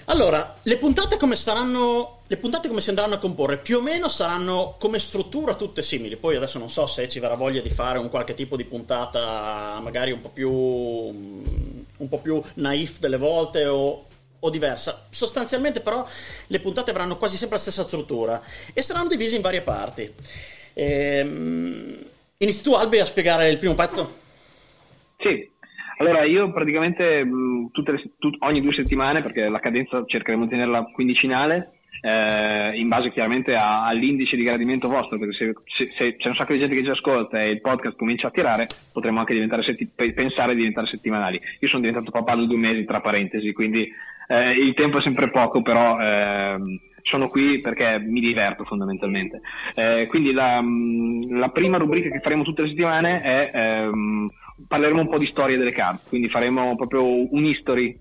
Allora, 0.10 0.56
le 0.64 0.78
puntate 0.78 1.18
come 1.18 1.36
saranno. 1.36 2.22
Le 2.26 2.38
puntate 2.38 2.68
come 2.68 2.82
si 2.82 2.90
andranno 2.90 3.16
a 3.16 3.20
comporre? 3.20 3.58
Più 3.58 3.78
o 3.78 3.82
meno 3.82 4.08
saranno 4.08 4.76
come 4.80 4.98
struttura 4.98 5.54
tutte 5.54 5.84
simili. 5.84 6.18
Poi 6.18 6.36
adesso 6.36 6.58
non 6.58 6.70
so 6.70 6.88
se 6.88 7.08
ci 7.08 7.20
verrà 7.20 7.36
voglia 7.36 7.62
di 7.62 7.70
fare 7.70 8.00
un 8.00 8.10
qualche 8.10 8.34
tipo 8.34 8.56
di 8.56 8.66
puntata 8.66 9.80
magari 9.82 10.12
un 10.12 10.22
po' 10.22 10.30
più. 10.30 10.50
un 10.52 12.08
po' 12.10 12.20
più 12.20 12.42
naif 12.56 12.98
delle 12.98 13.18
volte 13.18 13.68
o, 13.68 14.06
o 14.40 14.50
diversa. 14.50 15.06
Sostanzialmente, 15.12 15.80
però, 15.80 16.04
le 16.48 16.60
puntate 16.60 16.90
avranno 16.90 17.18
quasi 17.18 17.38
sempre 17.38 17.58
la 17.58 17.62
stessa 17.62 17.84
struttura 17.84 18.42
e 18.74 18.82
saranno 18.82 19.10
divise 19.10 19.36
in 19.36 19.42
varie 19.44 19.62
parti. 19.62 20.12
Ehm, 20.74 22.06
inizi 22.38 22.64
tu, 22.64 22.74
Albi, 22.74 23.00
a 23.00 23.06
spiegare 23.06 23.50
il 23.50 23.60
primo 23.60 23.76
pezzo? 23.76 24.18
Sì. 25.20 25.58
Allora, 26.02 26.24
io 26.24 26.50
praticamente 26.54 27.26
mh, 27.26 27.72
le- 27.74 28.12
tut- 28.20 28.38
ogni 28.40 28.62
due 28.62 28.72
settimane, 28.74 29.22
perché 29.22 29.50
la 29.50 29.60
cadenza 29.60 30.02
cercheremo 30.06 30.46
di 30.46 30.50
tenerla 30.52 30.84
quindicinale, 30.94 31.72
eh, 32.02 32.72
in 32.80 32.88
base 32.88 33.12
chiaramente 33.12 33.54
a- 33.54 33.86
all'indice 33.86 34.38
di 34.38 34.44
gradimento 34.44 34.88
vostro, 34.88 35.20
perché 35.20 35.34
se, 35.34 35.54
se- 35.66 35.92
se 35.98 36.16
c'è 36.16 36.30
un 36.30 36.36
sacco 36.36 36.54
di 36.54 36.60
gente 36.60 36.74
che 36.76 36.86
ci 36.86 36.90
ascolta 36.90 37.42
e 37.42 37.50
il 37.50 37.60
podcast 37.60 37.98
comincia 37.98 38.28
a 38.28 38.32
tirare, 38.32 38.70
potremmo 38.94 39.20
anche 39.20 39.34
setti- 39.64 39.90
pe- 39.94 40.14
pensare 40.14 40.52
di 40.54 40.60
diventare 40.60 40.88
settimanali. 40.88 41.38
Io 41.60 41.68
sono 41.68 41.82
diventato 41.82 42.12
papà 42.12 42.34
da 42.36 42.46
due 42.46 42.56
mesi, 42.58 42.86
tra 42.86 43.02
parentesi, 43.02 43.52
quindi 43.52 43.86
eh, 44.30 44.52
il 44.52 44.74
tempo 44.76 45.00
è 45.00 45.02
sempre 45.02 45.30
poco, 45.32 45.62
però 45.62 46.00
ehm, 46.00 46.80
sono 47.02 47.28
qui 47.28 47.60
perché 47.60 48.00
mi 48.00 48.22
diverto 48.22 48.64
fondamentalmente. 48.64 49.42
Eh, 49.76 50.08
quindi 50.08 50.32
la, 50.32 50.64
la 51.32 51.50
prima 51.50 51.78
rubrica 51.78 52.10
che 52.10 52.22
faremo 52.22 52.44
tutte 52.44 52.62
le 52.62 52.70
settimane 52.70 53.22
è 53.22 53.52
ehm, 53.54 54.30
parleremo 54.68 55.02
un 55.02 55.10
po' 55.10 55.18
di 55.18 55.28
storia 55.28 55.58
delle 55.58 55.72
carte, 55.72 56.10
quindi 56.10 56.30
faremo 56.30 56.76
proprio 56.76 57.04
un 57.06 57.46
history 57.46 57.98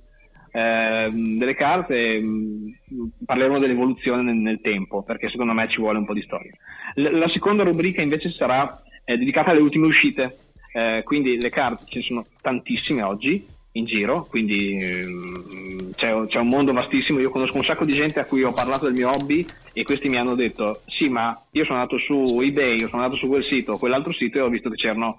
ehm, 0.50 1.38
delle 1.38 1.54
carte 1.54 1.94
e 1.94 2.20
mh, 2.20 2.78
parleremo 3.24 3.58
dell'evoluzione 3.58 4.22
nel, 4.22 4.36
nel 4.36 4.60
tempo, 4.60 5.02
perché 5.02 5.28
secondo 5.28 5.52
me 5.52 5.68
ci 5.68 5.80
vuole 5.80 5.98
un 5.98 6.04
po' 6.04 6.14
di 6.14 6.22
storia. 6.22 6.52
L- 6.94 7.18
la 7.18 7.28
seconda 7.28 7.62
rubrica 7.62 8.02
invece 8.02 8.30
sarà 8.30 8.82
eh, 9.04 9.16
dedicata 9.16 9.50
alle 9.50 9.60
ultime 9.60 9.86
uscite, 9.86 10.38
eh, 10.72 11.02
quindi 11.04 11.40
le 11.40 11.50
carte 11.50 11.84
ce 11.86 11.98
ne 11.98 12.04
sono 12.04 12.24
tantissime 12.40 13.02
oggi 13.02 13.46
in 13.72 13.84
giro, 13.84 14.26
quindi 14.28 14.76
ehm, 14.76 15.92
c'è, 15.92 16.26
c'è 16.26 16.38
un 16.38 16.48
mondo 16.48 16.72
vastissimo, 16.72 17.20
io 17.20 17.30
conosco 17.30 17.58
un 17.58 17.64
sacco 17.64 17.84
di 17.84 17.92
gente 17.92 18.18
a 18.18 18.24
cui 18.24 18.42
ho 18.42 18.52
parlato 18.52 18.86
del 18.86 18.94
mio 18.94 19.10
hobby 19.10 19.46
e 19.72 19.82
questi 19.84 20.08
mi 20.08 20.16
hanno 20.16 20.34
detto 20.34 20.80
sì 20.86 21.08
ma 21.08 21.40
io 21.52 21.64
sono 21.64 21.78
andato 21.78 21.98
su 21.98 22.40
eBay, 22.40 22.80
io 22.80 22.88
sono 22.88 23.02
andato 23.02 23.18
su 23.20 23.28
quel 23.28 23.44
sito 23.44 23.76
quell'altro 23.76 24.12
sito 24.12 24.38
e 24.38 24.40
ho 24.40 24.48
visto 24.48 24.70
che 24.70 24.76
c'erano 24.76 25.18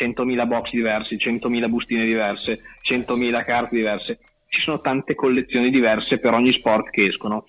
100.000 0.00 0.46
box 0.46 0.70
diversi, 0.70 1.16
100.000 1.16 1.68
bustine 1.68 2.04
diverse, 2.04 2.60
100.000 2.88 3.44
carte 3.44 3.76
diverse. 3.76 4.18
Ci 4.48 4.62
sono 4.62 4.80
tante 4.80 5.14
collezioni 5.14 5.70
diverse 5.70 6.18
per 6.18 6.32
ogni 6.32 6.52
sport 6.52 6.90
che 6.90 7.04
escono, 7.06 7.44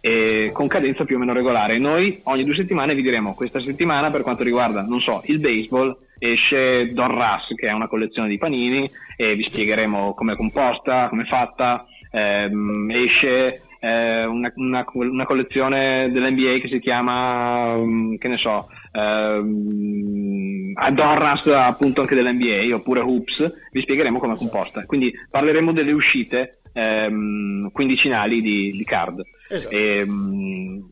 e 0.00 0.50
con 0.52 0.66
cadenza 0.66 1.04
più 1.04 1.16
o 1.16 1.18
meno 1.18 1.32
regolare. 1.32 1.78
Noi 1.78 2.20
ogni 2.24 2.44
due 2.44 2.54
settimane 2.54 2.94
vi 2.94 3.02
diremo 3.02 3.34
questa 3.34 3.58
settimana 3.58 4.10
per 4.10 4.20
quanto 4.20 4.42
riguarda, 4.42 4.82
non 4.82 5.00
so, 5.00 5.22
il 5.26 5.40
baseball, 5.40 5.96
esce 6.18 6.92
Don 6.92 7.08
Russ, 7.08 7.54
che 7.56 7.68
è 7.68 7.72
una 7.72 7.88
collezione 7.88 8.28
di 8.28 8.36
panini, 8.36 8.90
e 9.16 9.34
vi 9.34 9.44
spiegheremo 9.44 10.12
come 10.12 10.34
è 10.34 10.36
composta, 10.36 11.08
come 11.08 11.22
è 11.22 11.26
fatta. 11.26 11.86
Ehm, 12.10 12.90
esce 12.90 13.62
eh, 13.80 14.24
una, 14.24 14.52
una- 14.54 14.84
una 14.92 15.24
collezione 15.24 16.10
dell'NBA 16.12 16.60
che 16.60 16.68
si 16.68 16.78
chiama, 16.78 17.76
mm, 17.76 18.14
che 18.16 18.28
ne 18.28 18.36
so, 18.36 18.68
ehm, 18.92 20.72
a 20.74 20.90
Donruss 20.90 21.46
appunto 21.46 22.00
anche 22.02 22.14
dell'NBA 22.14 22.74
oppure 22.74 23.00
Hoops, 23.00 23.52
vi 23.70 23.82
spiegheremo 23.82 24.18
come 24.18 24.34
è 24.34 24.36
composta. 24.36 24.84
Quindi 24.84 25.12
parleremo 25.30 25.72
delle 25.72 25.92
uscite 25.92 26.60
ehm, 26.72 27.70
quindicinali 27.72 28.40
di, 28.40 28.72
di 28.72 28.84
card. 28.84 29.22
Esatto. 29.48 29.76
Ehm, 29.76 30.88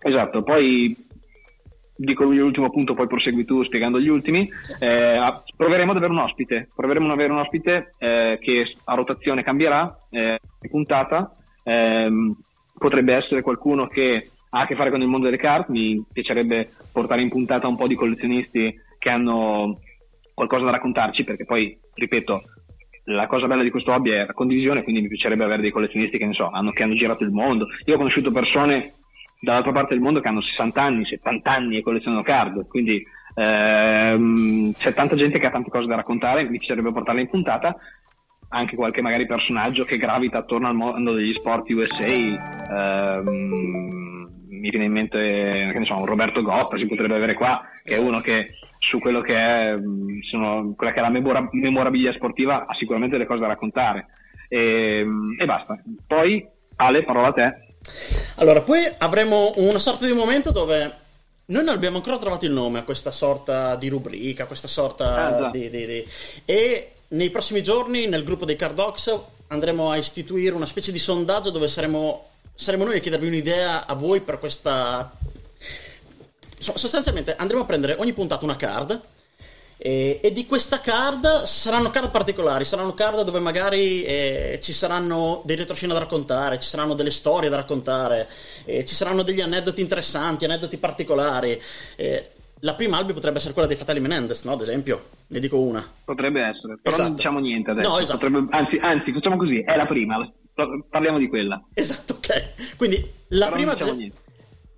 esatto, 0.00 0.42
poi 0.42 0.96
dico 1.94 2.24
l'ultimo 2.24 2.70
punto, 2.70 2.94
poi 2.94 3.06
prosegui 3.06 3.44
tu 3.44 3.62
spiegando 3.64 4.00
gli 4.00 4.08
ultimi. 4.08 4.50
Eh, 4.78 5.42
proveremo 5.56 5.90
ad 5.92 5.96
avere 5.96 6.12
un 6.12 6.18
ospite, 6.18 6.68
proveremo 6.74 7.06
ad 7.06 7.12
avere 7.12 7.32
un 7.32 7.38
ospite 7.38 7.94
eh, 7.98 8.38
che 8.40 8.74
a 8.84 8.94
rotazione 8.94 9.42
cambierà 9.42 9.96
eh, 10.10 10.38
puntata. 10.68 11.36
Ehm, 11.64 12.36
potrebbe 12.76 13.14
essere 13.14 13.42
qualcuno 13.42 13.86
che 13.86 14.30
ha 14.54 14.60
a 14.60 14.66
che 14.66 14.74
fare 14.74 14.90
con 14.90 15.00
il 15.00 15.08
mondo 15.08 15.26
delle 15.26 15.38
carte, 15.38 15.72
mi 15.72 16.04
piacerebbe 16.12 16.70
portare 16.92 17.22
in 17.22 17.30
puntata 17.30 17.66
un 17.66 17.76
po' 17.76 17.86
di 17.86 17.94
collezionisti 17.94 18.74
che 18.98 19.08
hanno 19.08 19.78
qualcosa 20.34 20.66
da 20.66 20.72
raccontarci, 20.72 21.24
perché 21.24 21.44
poi, 21.46 21.78
ripeto, 21.94 22.42
la 23.04 23.26
cosa 23.26 23.46
bella 23.46 23.62
di 23.62 23.70
questo 23.70 23.92
hobby 23.92 24.10
è 24.10 24.26
la 24.26 24.34
condivisione, 24.34 24.82
quindi 24.82 25.00
mi 25.00 25.08
piacerebbe 25.08 25.44
avere 25.44 25.62
dei 25.62 25.70
collezionisti 25.70 26.18
che, 26.18 26.28
so, 26.32 26.50
hanno, 26.50 26.70
che 26.72 26.82
hanno 26.82 26.94
girato 26.94 27.24
il 27.24 27.30
mondo. 27.30 27.66
Io 27.86 27.94
ho 27.94 27.96
conosciuto 27.96 28.30
persone 28.30 28.94
dall'altra 29.40 29.72
parte 29.72 29.94
del 29.94 30.02
mondo 30.02 30.20
che 30.20 30.28
hanno 30.28 30.42
60 30.42 30.82
anni, 30.82 31.06
70 31.06 31.50
anni 31.50 31.78
e 31.78 31.82
collezionano 31.82 32.22
card, 32.22 32.68
quindi 32.68 33.02
ehm, 33.34 34.72
c'è 34.72 34.92
tanta 34.92 35.16
gente 35.16 35.38
che 35.38 35.46
ha 35.46 35.50
tante 35.50 35.70
cose 35.70 35.86
da 35.86 35.96
raccontare, 35.96 36.44
mi 36.44 36.58
piacerebbe 36.58 36.92
portarle 36.92 37.22
in 37.22 37.30
puntata, 37.30 37.74
anche 38.50 38.76
qualche 38.76 39.00
magari 39.00 39.24
personaggio 39.24 39.84
che 39.84 39.96
gravita 39.96 40.36
attorno 40.38 40.68
al 40.68 40.74
mondo 40.74 41.14
degli 41.14 41.32
sport 41.32 41.70
USA, 41.70 43.18
ehm, 43.18 44.41
mi 44.52 44.70
viene 44.70 44.84
in 44.86 44.92
mente 44.92 45.18
che 45.18 45.78
ne 45.78 45.84
so, 45.86 45.94
un 45.98 46.06
Roberto 46.06 46.42
Gotta 46.42 46.76
si 46.76 46.86
potrebbe 46.86 47.14
avere 47.14 47.34
qua, 47.34 47.62
che 47.82 47.94
è 47.94 47.98
uno 47.98 48.20
che 48.20 48.54
su 48.78 48.98
quello 48.98 49.20
che 49.20 49.34
è, 49.34 49.74
sono- 50.30 50.74
quella 50.76 50.92
che 50.92 50.98
è 50.98 51.02
la 51.02 51.08
memora- 51.08 51.48
memorabilia 51.52 52.12
sportiva 52.12 52.66
ha 52.66 52.74
sicuramente 52.74 53.16
delle 53.16 53.26
cose 53.28 53.40
da 53.40 53.46
raccontare 53.46 54.06
e, 54.48 55.04
e 55.38 55.44
basta. 55.44 55.80
Poi 56.06 56.46
Ale, 56.76 57.04
parola 57.04 57.28
a 57.28 57.32
te. 57.32 57.54
Allora, 58.36 58.60
poi 58.62 58.80
avremo 58.98 59.52
una 59.56 59.78
sorta 59.78 60.06
di 60.06 60.12
momento 60.12 60.52
dove 60.52 61.00
noi 61.46 61.64
non 61.64 61.74
abbiamo 61.74 61.96
ancora 61.96 62.18
trovato 62.18 62.44
il 62.44 62.52
nome 62.52 62.78
a 62.80 62.84
questa 62.84 63.10
sorta 63.10 63.76
di 63.76 63.88
rubrica, 63.88 64.44
a 64.44 64.46
questa 64.46 64.68
sorta 64.68 65.46
Ah, 65.46 65.50
di, 65.50 65.68
di- 65.70 65.86
di- 65.86 66.04
E 66.44 66.92
nei 67.08 67.30
prossimi 67.30 67.62
giorni 67.62 68.06
nel 68.08 68.24
gruppo 68.24 68.44
dei 68.44 68.56
Cardox 68.56 69.20
andremo 69.48 69.90
a 69.90 69.96
istituire 69.96 70.54
una 70.54 70.66
specie 70.66 70.92
di 70.92 70.98
sondaggio 70.98 71.50
dove 71.50 71.68
saremo, 71.68 72.30
saremo 72.54 72.84
noi 72.84 72.96
a 72.96 73.00
chiedervi 73.00 73.26
un'idea 73.26 73.86
a 73.86 73.94
voi 73.94 74.20
per 74.20 74.38
questa... 74.38 75.12
So- 76.58 76.78
Sostanzialmente 76.78 77.34
andremo 77.34 77.62
a 77.62 77.66
prendere 77.66 77.96
ogni 77.98 78.12
puntata 78.12 78.44
una 78.44 78.56
card 78.56 79.00
e, 79.84 80.20
e 80.22 80.32
di 80.32 80.46
questa 80.46 80.78
card 80.78 81.42
saranno 81.42 81.90
card 81.90 82.12
particolari, 82.12 82.64
saranno 82.64 82.94
card 82.94 83.22
dove 83.24 83.40
magari 83.40 84.04
eh, 84.04 84.60
ci 84.62 84.72
saranno 84.72 85.42
dei 85.44 85.56
retroscena 85.56 85.92
da 85.92 85.98
raccontare, 85.98 86.60
ci 86.60 86.68
saranno 86.68 86.94
delle 86.94 87.10
storie 87.10 87.48
da 87.48 87.56
raccontare, 87.56 88.28
eh, 88.64 88.84
ci 88.84 88.94
saranno 88.94 89.22
degli 89.22 89.40
aneddoti 89.40 89.80
interessanti, 89.80 90.44
aneddoti 90.44 90.76
particolari. 90.78 91.60
Eh, 91.96 92.30
la 92.60 92.74
prima 92.74 92.96
albi 92.96 93.12
potrebbe 93.12 93.38
essere 93.38 93.54
quella 93.54 93.66
dei 93.66 93.76
fratelli 93.76 93.98
Menendez, 93.98 94.44
no? 94.44 94.52
Ad 94.52 94.60
esempio, 94.60 95.06
ne 95.26 95.40
dico 95.40 95.58
una. 95.58 95.84
Potrebbe 96.04 96.42
essere, 96.42 96.78
però 96.80 96.96
non 96.96 97.06
Esatto. 97.06 97.16
diciamo 97.16 97.38
niente 97.40 97.70
adesso. 97.72 97.88
No, 97.88 97.98
esatto. 97.98 98.18
Potrebbe- 98.18 98.56
anzi, 98.56 98.76
anzi, 98.80 99.12
facciamo 99.12 99.36
così, 99.36 99.64
è 99.66 99.74
la 99.74 99.86
prima, 99.86 100.32
parliamo 100.88 101.18
di 101.18 101.28
quella. 101.28 101.62
Esatto, 101.74 102.14
ok. 102.14 102.76
Quindi 102.76 102.96
la 103.28 103.46
Però 103.46 103.56
prima, 103.56 103.74
diciamo 103.74 103.92
niente. 103.94 104.20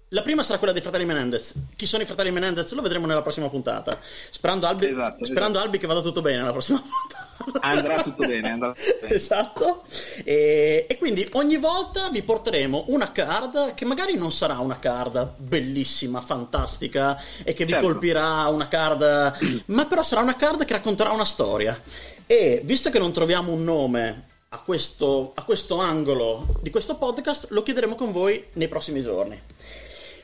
la 0.08 0.22
prima 0.22 0.42
sarà 0.42 0.58
quella 0.58 0.72
dei 0.72 0.82
fratelli 0.82 1.04
Menendez. 1.04 1.54
Chi 1.76 1.86
sono 1.86 2.02
i 2.02 2.06
fratelli 2.06 2.30
Menendez? 2.30 2.72
Lo 2.72 2.82
vedremo 2.82 3.06
nella 3.06 3.22
prossima 3.22 3.48
puntata. 3.48 3.98
Sperando 4.30 4.66
Albi, 4.66 4.86
Esatto, 4.86 5.24
sperando 5.24 5.58
Albi 5.58 5.78
che 5.78 5.86
vada 5.86 6.00
tutto 6.02 6.22
bene 6.22 6.38
nella 6.38 6.52
prossima 6.52 6.80
puntata. 6.80 7.22
Andrà 7.60 8.00
tutto 8.02 8.24
bene, 8.26 8.48
andrà 8.52 8.72
tutto 8.72 8.98
bene. 9.00 9.14
Esatto. 9.14 9.82
E, 10.22 10.86
e 10.88 10.98
quindi 10.98 11.28
ogni 11.32 11.56
volta 11.56 12.08
vi 12.10 12.22
porteremo 12.22 12.84
una 12.88 13.10
card 13.10 13.74
che 13.74 13.84
magari 13.84 14.16
non 14.16 14.30
sarà 14.30 14.58
una 14.58 14.78
card 14.78 15.34
bellissima, 15.38 16.20
fantastica 16.20 17.20
e 17.42 17.52
che 17.52 17.64
vi 17.64 17.72
Certo. 17.72 17.86
colpirà 17.88 18.46
una 18.46 18.68
card, 18.68 19.64
ma 19.66 19.84
però 19.86 20.04
sarà 20.04 20.20
una 20.22 20.36
card 20.36 20.64
che 20.64 20.74
racconterà 20.74 21.10
una 21.10 21.24
storia. 21.24 21.78
E 22.26 22.60
visto 22.64 22.88
che 22.88 23.00
non 23.00 23.12
troviamo 23.12 23.50
un 23.52 23.64
nome 23.64 24.26
a 24.54 24.60
questo, 24.64 25.32
a 25.34 25.42
questo 25.42 25.80
angolo 25.80 26.46
di 26.62 26.70
questo 26.70 26.96
podcast, 26.96 27.50
lo 27.50 27.64
chiederemo 27.64 27.96
con 27.96 28.12
voi 28.12 28.40
nei 28.52 28.68
prossimi 28.68 29.02
giorni. 29.02 29.36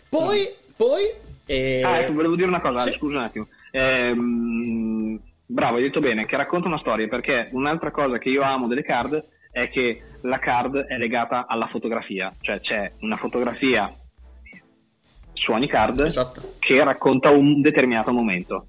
Poi, 0.09 0.49
poi 0.77 1.03
eh, 1.47 1.83
Ah, 1.85 1.99
ecco, 1.99 2.13
volevo 2.13 2.37
dire 2.37 2.47
una 2.47 2.61
cosa, 2.61 2.79
sì. 2.79 2.93
scusa 2.93 3.17
un 3.17 3.25
attimo. 3.25 3.49
Ehm, 3.73 5.21
bravo, 5.47 5.77
hai 5.77 5.83
detto 5.83 5.99
bene, 5.99 6.27
che 6.27 6.37
racconta 6.37 6.69
una 6.69 6.79
storia, 6.79 7.09
perché 7.09 7.49
un'altra 7.51 7.91
cosa 7.91 8.19
che 8.19 8.29
io 8.29 8.43
amo 8.43 8.69
delle 8.69 8.85
card 8.85 9.21
è 9.51 9.69
che 9.69 10.01
la 10.23 10.39
card 10.39 10.77
è 10.77 10.97
legata 10.97 11.47
alla 11.49 11.67
fotografia, 11.67 12.33
cioè 12.41 12.61
c'è 12.61 12.93
una 13.01 13.17
fotografia 13.17 13.93
su 15.33 15.51
ogni 15.51 15.67
card 15.67 16.01
Esatto. 16.01 16.55
che 16.61 16.85
racconta 16.85 17.31
un 17.31 17.61
determinato 17.61 18.13
momento, 18.13 18.69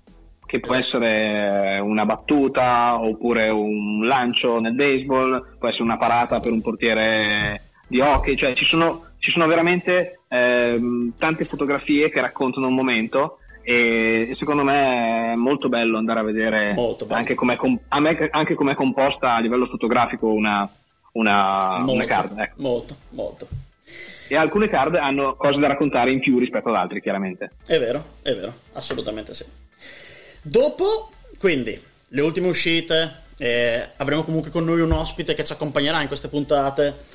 che 0.52 0.60
può 0.60 0.76
essere 0.76 1.80
una 1.80 2.04
battuta 2.04 3.00
oppure 3.00 3.48
un 3.48 4.06
lancio 4.06 4.60
nel 4.60 4.74
baseball, 4.74 5.56
può 5.58 5.70
essere 5.70 5.84
una 5.84 5.96
parata 5.96 6.42
per 6.42 6.52
un 6.52 6.60
portiere 6.60 7.70
di 7.88 8.02
hockey, 8.02 8.36
cioè 8.36 8.52
ci 8.52 8.66
sono, 8.66 9.06
ci 9.20 9.32
sono 9.32 9.48
veramente 9.48 10.24
ehm, 10.28 11.14
tante 11.18 11.46
fotografie 11.46 12.10
che 12.10 12.20
raccontano 12.20 12.68
un 12.68 12.74
momento 12.74 13.38
e, 13.64 14.28
e 14.32 14.36
secondo 14.36 14.64
me 14.64 15.32
è 15.32 15.36
molto 15.36 15.70
bello 15.70 15.98
andare 15.98 16.20
a 16.20 16.24
vedere 16.24 16.76
anche 17.08 17.34
com'è, 17.34 17.56
com- 17.56 17.80
a 17.88 18.02
me- 18.02 18.28
anche 18.30 18.54
com'è 18.54 18.76
composta 18.76 19.36
a 19.36 19.40
livello 19.40 19.68
fotografico 19.68 20.34
una, 20.34 20.70
una, 21.14 21.76
una 21.76 21.86
molto, 21.86 22.06
card. 22.08 22.38
ecco. 22.38 22.62
molto, 22.62 22.96
molto. 23.12 23.48
E 24.28 24.36
alcune 24.36 24.68
card 24.68 24.96
hanno 24.96 25.36
cose 25.38 25.62
da 25.62 25.68
raccontare 25.68 26.12
in 26.12 26.20
più 26.20 26.40
rispetto 26.40 26.68
ad 26.68 26.76
altre, 26.76 27.00
chiaramente. 27.00 27.52
È 27.66 27.80
vero, 27.80 28.04
è 28.22 28.34
vero, 28.34 28.54
assolutamente 28.74 29.34
sì. 29.34 29.61
Dopo, 30.42 31.12
quindi, 31.38 31.80
le 32.08 32.22
ultime 32.22 32.48
uscite, 32.48 33.24
eh, 33.38 33.92
avremo 33.98 34.24
comunque 34.24 34.50
con 34.50 34.64
noi 34.64 34.82
un 34.82 34.92
ospite 34.92 35.34
che 35.34 35.44
ci 35.44 35.54
accompagnerà 35.54 36.02
in 36.02 36.08
queste 36.08 36.30
puntate, 36.30 37.06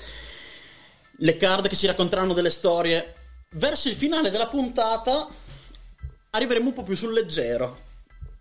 le 1.19 1.37
card 1.37 1.69
che 1.69 1.77
ci 1.77 1.87
racconteranno 1.87 2.33
delle 2.33 2.51
storie. 2.51 3.15
Verso 3.51 3.89
il 3.89 3.95
finale 3.95 4.31
della 4.31 4.49
puntata 4.49 5.29
arriveremo 6.31 6.69
un 6.69 6.75
po' 6.75 6.83
più 6.83 6.97
sul 6.97 7.13
leggero. 7.13 7.85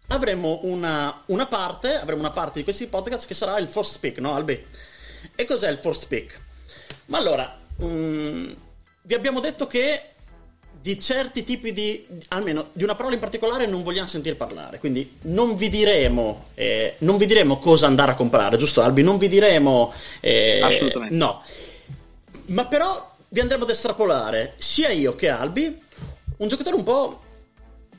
Avremo 0.07 0.59
una, 0.63 1.23
una 1.27 1.47
parte, 1.47 1.95
avremo 1.95 2.21
una 2.21 2.31
parte 2.31 2.59
di 2.59 2.63
questi 2.63 2.87
podcast 2.87 3.27
che 3.27 3.33
sarà 3.33 3.57
il 3.57 3.67
force 3.67 3.93
speak, 3.93 4.19
no 4.19 4.35
Albi? 4.35 4.65
E 5.33 5.45
cos'è 5.45 5.69
il 5.69 5.77
force 5.77 6.01
speak? 6.01 6.39
Ma 7.05 7.17
allora, 7.17 7.57
mm, 7.83 8.51
vi 9.01 9.13
abbiamo 9.13 9.39
detto 9.39 9.65
che 9.67 10.14
di 10.85 10.99
certi 10.99 11.43
tipi 11.43 11.73
di, 11.73 12.05
almeno 12.27 12.67
di 12.73 12.83
una 12.83 12.93
parola 12.93 13.15
in 13.15 13.19
particolare 13.19 13.65
non 13.65 13.81
vogliamo 13.81 14.07
sentire 14.07 14.35
parlare, 14.35 14.77
quindi 14.77 15.17
non 15.23 15.55
vi 15.55 15.67
diremo, 15.67 16.49
eh, 16.53 16.97
non 16.99 17.17
vi 17.17 17.25
diremo 17.25 17.57
cosa 17.57 17.87
andare 17.87 18.11
a 18.11 18.13
comprare, 18.13 18.55
giusto 18.57 18.83
Albi? 18.83 19.01
Non 19.01 19.17
vi 19.17 19.27
diremo... 19.27 19.91
eh, 20.19 20.61
Assolutamente. 20.61 21.15
No. 21.15 21.41
Ma 22.49 22.67
però 22.67 23.15
vi 23.29 23.39
andremo 23.39 23.63
ad 23.63 23.71
estrapolare, 23.71 24.53
sia 24.59 24.89
io 24.89 25.15
che 25.15 25.27
Albi, 25.27 25.75
un 26.37 26.47
giocatore 26.47 26.75
un 26.75 26.83
po'... 26.83 27.19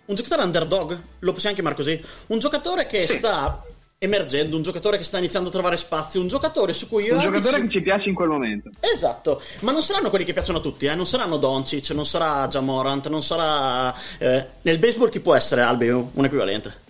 Un 0.04 0.14
giocatore 0.14 0.44
underdog, 0.44 0.96
lo 1.18 1.32
possiamo 1.32 1.56
chiamare 1.56 1.74
così? 1.74 2.00
Un 2.28 2.38
giocatore 2.38 2.86
che 2.86 3.08
sta 3.08 3.64
emergendo, 4.06 4.56
un 4.56 4.62
giocatore 4.62 4.96
che 4.96 5.04
sta 5.04 5.18
iniziando 5.18 5.48
a 5.48 5.52
trovare 5.52 5.76
spazio, 5.76 6.20
un 6.20 6.28
giocatore 6.28 6.72
su 6.72 6.88
cui 6.88 7.04
io... 7.04 7.14
Un 7.14 7.20
giocatore 7.22 7.56
ci- 7.56 7.62
che 7.62 7.70
ci 7.70 7.82
piace 7.82 8.08
in 8.08 8.14
quel 8.14 8.28
momento. 8.28 8.70
Esatto, 8.80 9.42
ma 9.60 9.72
non 9.72 9.82
saranno 9.82 10.08
quelli 10.10 10.24
che 10.24 10.32
piacciono 10.32 10.58
a 10.58 10.62
tutti, 10.62 10.86
eh? 10.86 10.94
non 10.94 11.06
saranno 11.06 11.36
Doncic, 11.36 11.90
non 11.90 12.06
sarà 12.06 12.46
Jamorant, 12.48 13.08
non 13.08 13.22
sarà... 13.22 13.94
eh, 14.18 14.46
nel 14.62 14.78
baseball 14.78 15.10
chi 15.10 15.20
può 15.20 15.34
essere 15.34 15.60
Albi 15.60 15.88
un 15.88 16.24
equivalente? 16.24 16.84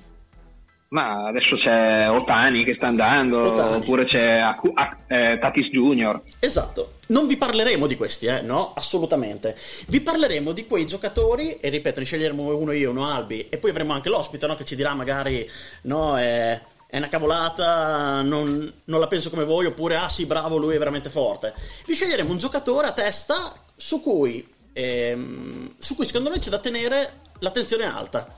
Ma 0.88 1.26
adesso 1.26 1.57
c'è 1.57 2.09
Otani 2.09 2.64
che 2.64 2.74
sta 2.74 2.87
andando, 2.87 3.40
Ohtani. 3.40 3.74
oppure 3.76 4.05
c'è 4.05 4.38
Aku- 4.38 4.70
Ak- 4.72 4.98
eh, 5.09 5.37
Tatis 5.40 5.66
Junior. 5.66 6.22
Esatto, 6.38 6.92
non 7.09 7.26
vi 7.26 7.37
parleremo 7.37 7.88
di 7.88 7.96
questi, 7.96 8.26
eh? 8.26 8.40
no, 8.40 8.72
assolutamente. 8.72 9.57
Vi 9.88 10.00
parleremo 10.00 10.52
di 10.52 10.64
quei 10.68 10.87
giocatori, 10.87 11.57
e 11.57 11.70
ripeto, 11.70 11.98
ne 11.98 12.07
sceglieremo 12.07 12.57
uno 12.57 12.70
io, 12.70 12.90
uno 12.92 13.05
Albi, 13.11 13.48
e 13.48 13.59
poi 13.59 13.70
avremo 13.70 13.94
anche 13.94 14.09
l'ospite 14.09 14.46
no? 14.46 14.55
che 14.55 14.64
ci 14.64 14.76
dirà 14.76 14.94
magari, 14.94 15.46
no, 15.83 16.16
è, 16.16 16.59
è 16.87 16.99
una 16.99 17.09
cavolata, 17.09 18.22
non, 18.22 18.83
non 18.85 19.01
la 19.01 19.09
penso 19.09 19.31
come 19.31 19.44
voi, 19.44 19.66
oppure, 19.66 19.96
ah 19.96 20.09
sì, 20.09 20.25
bravo, 20.27 20.57
lui 20.57 20.77
è 20.77 20.79
veramente 20.79 21.11
forte. 21.11 21.55
Vi 21.85 21.94
sceglieremo 21.94 22.31
un 22.31 22.38
giocatore 22.38 22.87
a 22.87 22.92
testa 22.92 23.55
su 23.75 24.01
cui, 24.01 24.46
ehm, 24.72 25.75
su 25.79 25.94
cui 25.96 26.07
secondo 26.07 26.29
noi 26.29 26.38
c'è 26.38 26.51
da 26.51 26.59
tenere 26.59 27.20
l'attenzione 27.40 27.85
alta. 27.85 28.33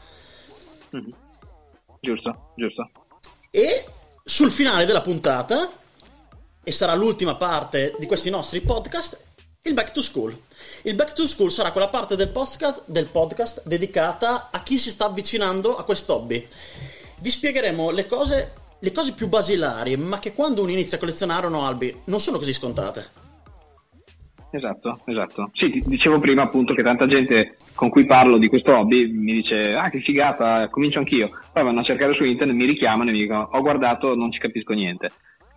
Mhm. 0.91 1.15
Giusto, 2.01 2.53
giusto. 2.57 2.91
E 3.51 3.87
sul 4.25 4.51
finale 4.51 4.87
della 4.87 5.03
puntata, 5.03 5.71
e 6.63 6.73
sarà 6.73 6.95
l'ultima 6.95 7.35
parte 7.37 7.95
di 7.99 8.07
questi 8.07 8.31
nostri 8.31 8.61
podcast, 8.61 9.19
il 9.63 9.75
Back 9.75 9.93
to 9.93 10.01
School. 10.01 10.39
Il 10.83 10.95
Back 10.95 11.13
to 11.13 11.27
School 11.27 11.51
sarà 11.51 11.73
quella 11.73 11.89
parte 11.89 12.17
del 12.17 12.31
podcast, 12.31 12.83
del 12.87 13.07
podcast 13.07 13.63
dedicata 13.65 14.49
a 14.51 14.63
chi 14.63 14.79
si 14.79 14.91
sta 14.91 15.07
avvicinando 15.07 15.77
a 15.77 15.85
questo 15.85 16.15
hobby. 16.15 16.47
Vi 17.21 17.31
spiegheremo 17.31 17.91
le 17.91 18.07
cose, 18.07 18.53
le 18.81 18.93
cose 18.93 19.13
più 19.13 19.29
basilari, 19.29 19.97
ma 19.97 20.19
che 20.19 20.33
quando 20.33 20.63
uno 20.63 20.71
inizia 20.71 20.97
a 20.97 21.01
collezionare 21.01 21.49
no 21.49 21.67
albi 21.67 21.95
non 22.05 22.21
sono 22.21 22.39
così 22.39 22.53
scontate. 22.53 23.27
Esatto, 24.51 25.01
esatto. 25.05 25.51
Sì, 25.53 25.83
dicevo 25.85 26.19
prima 26.21 26.43
appunto 26.43 26.73
che 26.73 26.83
tanta 26.83 27.07
gente 27.07 27.57
con 27.75 27.91
cui 27.91 28.07
parlo 28.07 28.39
di 28.39 28.49
questo 28.49 28.75
hobby 28.75 29.13
mi 29.13 29.35
dice 29.35 29.75
ah 29.75 29.91
che 29.91 30.01
figata, 30.01 30.69
comincio 30.69 30.99
anch'io. 30.99 31.31
Poi 31.53 31.65
vanno 31.65 31.81
a 31.81 31.85
cercare 31.85 32.15
su 32.15 32.25
internet, 32.25 32.57
mi 32.57 32.65
richiamano 32.65 33.11
e 33.11 33.13
mi 33.13 33.21
dicono 33.21 33.49
ho 33.53 33.61
guardato, 33.61 34.15
non 34.15 34.33
ci 34.33 34.39
capisco 34.39 34.73
niente. 34.73 35.11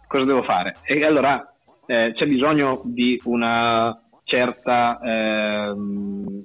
Cosa 0.08 0.26
devo 0.26 0.44
fare? 0.44 0.76
E 0.84 1.06
allora 1.06 1.42
eh, 1.86 2.12
c'è 2.14 2.26
bisogno 2.26 2.82
di 2.84 3.20
una 3.24 3.98
certa... 4.26 5.00
ehm, 5.04 6.44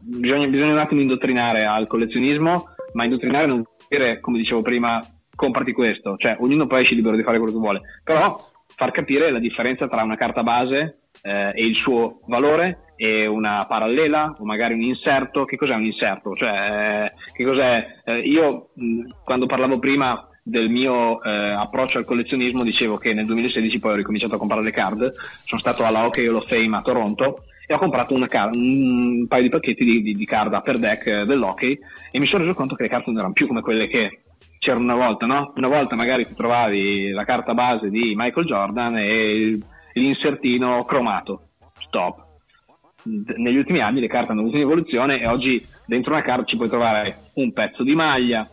bisogna, 0.00 0.46
bisogna 0.46 0.72
un 0.72 0.78
attimo 0.78 1.00
indottrinare 1.00 1.66
al 1.66 1.86
collezionismo, 1.86 2.73
ma 2.94 3.04
indottrinare 3.04 3.46
non 3.46 3.62
vuol 3.62 3.86
dire, 3.88 4.20
come 4.20 4.38
dicevo 4.38 4.62
prima, 4.62 5.00
comprati 5.34 5.72
questo. 5.72 6.16
Cioè, 6.16 6.36
ognuno 6.40 6.66
poi 6.66 6.82
esce 6.82 6.94
libero 6.94 7.16
di 7.16 7.22
fare 7.22 7.38
quello 7.38 7.52
che 7.52 7.58
vuole. 7.58 7.80
Però 8.02 8.36
far 8.74 8.90
capire 8.90 9.30
la 9.30 9.38
differenza 9.38 9.86
tra 9.86 10.02
una 10.02 10.16
carta 10.16 10.42
base 10.42 11.00
eh, 11.22 11.52
e 11.54 11.64
il 11.64 11.74
suo 11.76 12.20
valore 12.26 12.92
e 12.96 13.26
una 13.26 13.66
parallela 13.66 14.36
o 14.38 14.44
magari 14.44 14.74
un 14.74 14.82
inserto. 14.82 15.44
Che 15.44 15.56
cos'è 15.56 15.74
un 15.74 15.84
inserto? 15.84 16.34
Cioè, 16.34 16.50
eh, 16.50 17.12
che 17.32 17.44
cos'è? 17.44 17.86
eh, 18.04 18.18
io 18.20 18.70
mh, 18.74 19.00
quando 19.24 19.46
parlavo 19.46 19.78
prima 19.78 20.28
del 20.46 20.68
mio 20.68 21.22
eh, 21.22 21.30
approccio 21.30 21.96
al 21.96 22.04
collezionismo 22.04 22.62
dicevo 22.62 22.98
che 22.98 23.14
nel 23.14 23.24
2016 23.24 23.78
poi 23.78 23.92
ho 23.92 23.96
ricominciato 23.96 24.34
a 24.34 24.38
comprare 24.38 24.62
le 24.62 24.72
card, 24.72 25.10
sono 25.44 25.60
stato 25.60 25.84
alla 25.84 26.04
Hockey 26.04 26.26
Hall 26.26 26.36
of 26.36 26.46
Fame 26.46 26.76
a 26.76 26.82
Toronto 26.82 27.44
e 27.66 27.74
ho 27.74 27.78
comprato 27.78 28.14
car- 28.26 28.54
un 28.54 29.26
paio 29.26 29.42
di 29.42 29.48
pacchetti 29.48 29.84
di, 29.84 30.02
di, 30.02 30.14
di 30.14 30.24
card 30.24 30.52
upper 30.52 30.78
deck 30.78 31.06
eh, 31.06 31.24
dell'hockey 31.24 31.78
e 32.10 32.18
mi 32.18 32.26
sono 32.26 32.42
reso 32.42 32.54
conto 32.54 32.74
che 32.74 32.82
le 32.84 32.88
carte 32.88 33.06
non 33.06 33.18
erano 33.18 33.32
più 33.32 33.46
come 33.46 33.62
quelle 33.62 33.86
che 33.86 34.22
c'erano 34.58 34.84
una 34.84 35.06
volta, 35.06 35.26
no? 35.26 35.52
Una 35.56 35.68
volta 35.68 35.94
magari 35.94 36.26
ti 36.26 36.34
trovavi 36.34 37.10
la 37.10 37.24
carta 37.24 37.54
base 37.54 37.90
di 37.90 38.14
Michael 38.16 38.46
Jordan 38.46 38.96
e 38.98 39.58
l'insertino 39.92 40.82
cromato. 40.84 41.48
Stop. 41.78 42.22
Negli 43.04 43.58
ultimi 43.58 43.80
anni 43.80 44.00
le 44.00 44.08
carte 44.08 44.32
hanno 44.32 44.40
avuto 44.40 44.56
un'evoluzione 44.56 45.20
e 45.20 45.26
oggi 45.26 45.62
dentro 45.86 46.12
una 46.12 46.22
carta 46.22 46.44
ci 46.44 46.56
puoi 46.56 46.70
trovare 46.70 47.30
un 47.34 47.52
pezzo 47.52 47.82
di 47.82 47.94
maglia, 47.94 48.48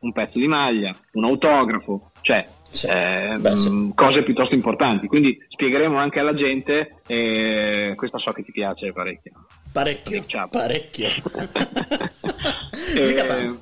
un 0.00 0.12
pezzo 0.12 0.38
di 0.38 0.46
maglia, 0.46 0.94
un 1.12 1.24
autografo, 1.24 2.10
cioè 2.20 2.46
sì, 2.74 2.86
eh, 2.88 3.36
beh, 3.38 3.56
sì. 3.56 3.92
cose 3.94 4.22
piuttosto 4.22 4.54
importanti. 4.54 5.06
Quindi 5.06 5.38
spiegheremo 5.48 5.96
anche 5.96 6.18
alla 6.18 6.34
gente, 6.34 6.96
e 7.06 7.94
questa 7.96 8.18
so 8.18 8.32
che 8.32 8.42
ti 8.42 8.50
piace 8.52 8.92
parecchio. 8.92 9.32
Parecchio, 9.72 10.24
parecchio. 10.50 11.08
eh, 12.94 13.56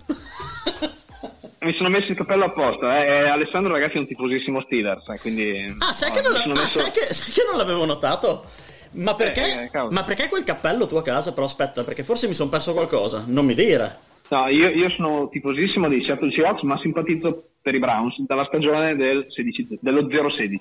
mi 1.61 1.75
sono 1.75 1.91
messo 1.91 2.11
il 2.11 2.17
cappello 2.17 2.47
apposta. 2.47 3.05
Eh. 3.05 3.29
Alessandro, 3.29 3.73
ragazzi, 3.73 3.97
è 3.97 4.01
un 4.01 4.07
tifosissimo 4.07 4.63
Steelers. 4.63 5.09
Eh, 5.09 5.19
quindi, 5.21 5.77
ah, 5.79 5.93
sai, 5.93 6.09
no, 6.09 6.15
che 6.15 6.23
non, 6.23 6.35
ah 6.35 6.61
messo... 6.61 6.81
sai, 6.81 6.91
che, 6.91 7.13
sai, 7.13 7.33
che 7.33 7.43
non, 7.49 7.59
l'avevo 7.59 7.85
notato? 7.85 8.47
Ma 8.93 9.15
perché, 9.15 9.71
eh, 9.73 9.89
ma 9.91 10.03
perché 10.05 10.29
quel 10.29 10.45
cappello 10.45 10.87
tu 10.87 10.97
a 10.97 11.03
casa? 11.03 11.33
Però 11.33 11.47
aspetta, 11.47 11.85
perché 11.85 12.03
forse 12.03 12.29
mi 12.29 12.35
sono 12.35 12.51
perso 12.51 12.73
qualcosa. 12.73 13.25
Non 13.27 13.45
mi 13.45 13.55
dire. 13.55 14.11
No, 14.33 14.49
io, 14.49 14.71
io, 14.71 14.89
sono 14.89 15.29
tifosissimo 15.29 15.89
dei 15.89 16.03
Seattle 16.03 16.33
Seahawks, 16.33 16.63
ma 16.63 16.79
simpatizzo 16.79 17.51
per 17.61 17.75
i 17.75 17.79
Browns 17.79 18.19
dalla 18.21 18.47
stagione 18.47 18.97
del 18.97 19.27
16, 19.29 19.79
dello 19.83 20.07
0-16. 20.07 20.57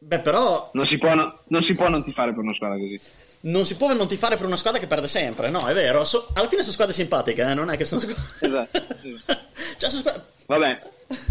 Beh, 0.00 0.18
però. 0.18 0.68
Non 0.74 0.84
si, 0.84 0.98
può, 0.98 1.14
no, 1.14 1.38
non 1.46 1.62
si 1.62 1.74
può 1.74 1.88
non 1.88 2.04
tifare 2.04 2.34
per 2.34 2.42
una 2.42 2.52
squadra 2.52 2.76
così. 2.76 3.00
Non 3.40 3.64
si 3.64 3.78
può 3.78 3.94
non 3.94 4.06
tifare 4.08 4.36
per 4.36 4.44
una 4.44 4.58
squadra 4.58 4.78
che 4.78 4.86
perde 4.86 5.08
sempre, 5.08 5.48
no, 5.48 5.66
è 5.66 5.72
vero. 5.72 6.04
So, 6.04 6.28
alla 6.34 6.48
fine 6.48 6.60
sono 6.60 6.74
squadre 6.74 6.92
simpatiche, 6.92 7.40
eh? 7.48 7.54
non 7.54 7.70
è 7.70 7.78
che 7.78 7.86
sono 7.86 7.98
squadre. 7.98 8.20
Esatto. 8.46 8.78
cioè, 9.78 9.88
sono 9.88 10.02
squadre... 10.02 10.22
Vabbè, 10.44 10.78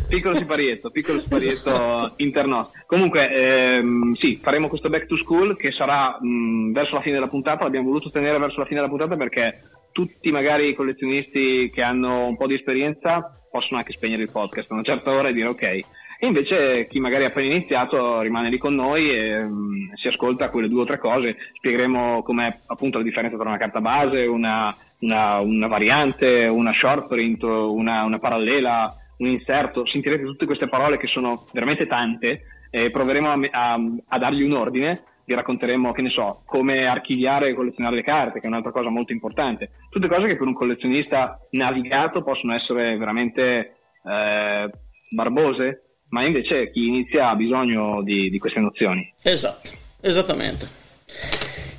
piccolo 0.10 0.36
siparietto, 0.36 0.90
piccolo 0.90 1.22
siparietto 1.22 2.14
interno. 2.18 2.72
Comunque, 2.88 3.30
ehm, 3.30 4.14
sì, 4.14 4.40
faremo 4.42 4.68
questo 4.68 4.90
back 4.90 5.06
to 5.06 5.18
school 5.18 5.56
che 5.58 5.72
sarà 5.72 6.18
mh, 6.20 6.72
verso 6.72 6.96
la 6.96 7.02
fine 7.02 7.16
della 7.16 7.28
puntata. 7.28 7.66
L'abbiamo 7.66 7.90
voluto 7.90 8.10
tenere 8.10 8.40
verso 8.40 8.60
la 8.60 8.66
fine 8.66 8.80
della 8.80 8.90
puntata 8.90 9.16
perché 9.16 9.62
tutti 9.98 10.30
magari 10.30 10.68
i 10.68 10.76
collezionisti 10.76 11.72
che 11.74 11.82
hanno 11.82 12.28
un 12.28 12.38
po' 12.38 12.46
di 12.46 12.54
esperienza 12.54 13.36
possono 13.50 13.80
anche 13.80 13.94
spegnere 13.94 14.22
il 14.22 14.30
podcast 14.30 14.70
a 14.70 14.76
una 14.76 14.84
certa 14.84 15.10
ora 15.10 15.30
e 15.30 15.34
dire 15.34 15.48
ok. 15.48 15.64
E 15.64 15.86
invece 16.20 16.86
chi 16.86 17.00
magari 17.00 17.24
ha 17.24 17.30
appena 17.30 17.48
iniziato 17.48 18.22
rimane 18.22 18.52
lì 18.52 18.60
con 18.60 18.76
noi 18.76 19.10
e 19.10 19.42
um, 19.42 19.92
si 19.96 20.08
ascolta 20.08 20.52
quelle 20.52 20.68
due 20.68 20.82
o 20.82 20.86
tre 20.86 21.00
cose, 21.00 21.36
spiegheremo 21.54 22.22
com'è 22.22 22.60
appunto 22.68 23.00
la 23.00 23.04
differenza 23.04 23.38
tra 23.38 23.50
una 23.50 23.58
carta 23.58 23.82
base, 23.82 24.28
una, 24.28 24.76
una, 25.00 25.40
una 25.40 25.66
variante, 25.66 26.46
una 26.46 26.74
short 26.74 27.08
print, 27.08 27.42
una, 27.42 28.04
una 28.04 28.20
parallela, 28.20 28.96
un 29.18 29.30
inserto, 29.30 29.88
sentirete 29.88 30.26
tutte 30.26 30.46
queste 30.46 30.68
parole 30.68 31.00
che 31.00 31.08
sono 31.08 31.48
veramente 31.54 31.88
tante 31.88 32.42
e 32.70 32.92
proveremo 32.92 33.32
a, 33.32 33.40
a, 33.50 33.80
a 34.10 34.20
dargli 34.20 34.44
un 34.44 34.54
ordine 34.54 35.02
vi 35.28 35.34
racconteremo, 35.34 35.92
che 35.92 36.02
ne 36.02 36.10
so, 36.10 36.44
come 36.46 36.88
archiviare 36.88 37.50
e 37.50 37.54
collezionare 37.54 37.98
le 37.98 38.02
carte, 38.02 38.40
che 38.40 38.46
è 38.46 38.48
un'altra 38.48 38.72
cosa 38.72 38.88
molto 38.88 39.12
importante. 39.12 39.72
Tutte 39.90 40.08
cose 40.08 40.26
che 40.26 40.38
per 40.38 40.48
un 40.48 40.54
collezionista 40.54 41.38
navigato 41.52 42.24
possono 42.24 42.56
essere 42.56 42.96
veramente 42.98 43.76
eh, 44.06 44.70
barbose, 45.10 45.98
ma 46.10 46.26
invece 46.26 46.72
chi 46.72 46.88
inizia 46.88 47.28
ha 47.28 47.36
bisogno 47.36 48.02
di, 48.04 48.30
di 48.30 48.40
queste 48.40 48.62
nozioni. 48.62 49.14
Esatto, 49.22 49.70
esattamente. 50.00 50.66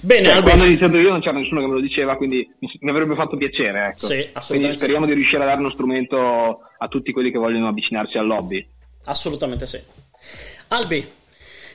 Bene, 0.03 0.27
cioè, 0.27 0.43
quando 0.43 0.65
ho 0.65 0.67
iniziato 0.67 0.99
io 0.99 1.09
non 1.09 1.21
c'era 1.21 1.39
nessuno 1.39 1.61
che 1.61 1.67
me 1.69 1.73
lo 1.73 1.81
diceva, 1.81 2.17
quindi 2.17 2.47
mi, 2.81 2.91
avrebbe 2.91 3.15
fatto 3.15 3.39
piacere. 3.39 3.87
Ecco. 3.87 4.07
Sì, 4.09 4.31
quindi 4.47 4.77
speriamo 4.77 5.07
di 5.07 5.15
riuscire 5.15 5.43
a 5.43 5.47
dare 5.47 5.59
uno 5.59 5.71
strumento 5.71 6.61
a 6.77 6.87
tutti 6.89 7.13
quelli 7.13 7.31
che 7.31 7.39
vogliono 7.39 7.69
avvicinarsi 7.69 8.19
al 8.19 8.27
lobby. 8.27 8.65
Assolutamente 9.07 9.65
sì. 9.65 9.81
Albi, 10.69 11.03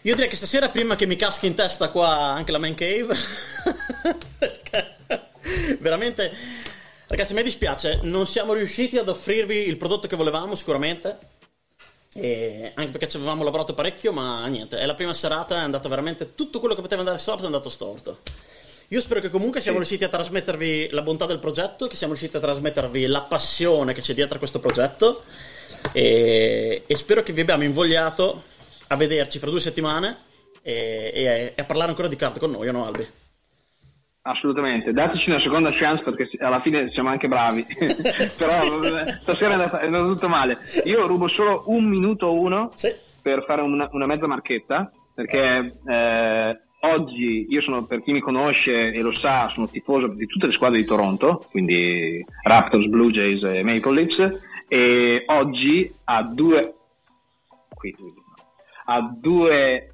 io 0.04 0.16
direi 0.16 0.28
che 0.28 0.36
stasera, 0.36 0.68
prima 0.68 0.96
che 0.96 1.06
mi 1.06 1.16
caschi 1.16 1.48
in 1.48 1.56
testa 1.56 1.90
qua 1.90 2.10
anche 2.10 2.52
la 2.52 2.58
man 2.58 2.76
cave, 2.76 3.16
veramente, 5.80 6.32
ragazzi, 7.08 7.34
mi 7.34 7.42
dispiace, 7.42 8.00
non 8.04 8.28
siamo 8.28 8.54
riusciti 8.54 8.98
ad 8.98 9.08
offrirvi 9.08 9.66
il 9.66 9.78
prodotto 9.78 10.08
che 10.08 10.18
volevamo, 10.18 10.56
sicuramente. 10.56 11.18
E 12.16 12.72
anche 12.76 12.92
perché 12.92 13.08
ci 13.08 13.16
avevamo 13.16 13.44
lavorato 13.44 13.74
parecchio, 13.74 14.12
ma 14.12 14.46
niente, 14.48 14.78
è 14.78 14.86
la 14.86 14.94
prima 14.94 15.14
serata, 15.14 15.56
è 15.56 15.60
andata 15.60 15.88
veramente 15.88 16.36
tutto 16.36 16.60
quello 16.60 16.76
che 16.76 16.82
poteva 16.82 17.00
andare 17.00 17.18
storto, 17.18 17.44
è 17.44 17.46
andato 17.46 17.70
storto. 17.70 18.20
Io 18.90 19.00
spero 19.00 19.22
che 19.22 19.30
comunque 19.30 19.62
siamo 19.62 19.82
sì. 19.82 19.86
riusciti 19.86 20.04
a 20.04 20.10
trasmettervi 20.10 20.90
la 20.92 21.02
bontà 21.02 21.26
del 21.26 21.40
progetto, 21.40 21.88
che 21.88 21.96
siamo 21.96 22.12
riusciti 22.12 22.36
a 22.36 22.42
trasmettervi 22.42 23.08
la 23.08 23.22
passione 23.22 23.94
che 23.94 24.02
c'è 24.02 24.14
dietro 24.14 24.36
a 24.36 24.38
questo 24.38 24.60
progetto 24.60 25.24
e, 25.94 26.84
e 26.86 26.96
spero 26.96 27.24
che 27.24 27.34
vi 27.34 27.42
abbiamo 27.42 27.64
invogliato 27.64 28.52
a 28.94 28.98
vederci 28.98 29.40
fra 29.40 29.50
due 29.50 29.60
settimane 29.60 30.18
e, 30.62 31.12
e, 31.14 31.54
e 31.56 31.62
a 31.62 31.66
parlare 31.66 31.90
ancora 31.90 32.08
di 32.08 32.16
carte 32.16 32.40
con 32.40 32.52
noi, 32.52 32.72
no 32.72 32.86
Albi? 32.86 33.06
Assolutamente, 34.26 34.94
dateci 34.94 35.30
una 35.30 35.42
seconda 35.42 35.72
chance 35.74 36.02
perché 36.04 36.30
alla 36.40 36.62
fine 36.62 36.90
siamo 36.92 37.10
anche 37.10 37.28
bravi, 37.28 37.66
però 37.78 38.82
stasera 39.22 39.50
è 39.50 39.54
andato, 39.54 39.78
è 39.80 39.86
andato, 39.86 40.12
tutto 40.12 40.30
male. 40.30 40.60
Io 40.86 41.06
rubo 41.08 41.28
solo 41.28 41.64
un 41.66 41.84
minuto 41.84 42.28
o 42.28 42.40
uno 42.40 42.72
sì. 42.74 42.90
per 43.22 43.44
fare 43.46 43.62
una, 43.62 43.90
una, 43.92 44.06
mezza 44.06 44.26
marchetta 44.26 44.90
perché 45.14 45.76
eh, 45.86 46.60
oggi 46.80 47.48
io 47.50 47.62
sono, 47.64 47.86
per 47.86 48.02
chi 48.02 48.14
mi 48.14 48.22
conosce 48.22 48.94
e 48.94 49.02
lo 49.02 49.14
sa, 49.14 49.52
sono 49.54 49.68
tifoso 49.68 50.08
di 50.08 50.26
tutte 50.26 50.48
le 50.48 50.54
squadre 50.54 50.80
di 50.80 50.86
Toronto, 50.86 51.46
quindi 51.52 52.26
Raptors, 52.44 52.88
Blue 52.88 53.12
Jays 53.12 53.44
e 53.44 53.62
Maple 53.62 53.94
Leafs 53.94 54.40
e 54.70 55.24
oggi 55.28 55.94
a 56.06 56.24
due... 56.24 56.76
Qui, 57.74 57.94
a 58.86 59.16
due 59.20 59.94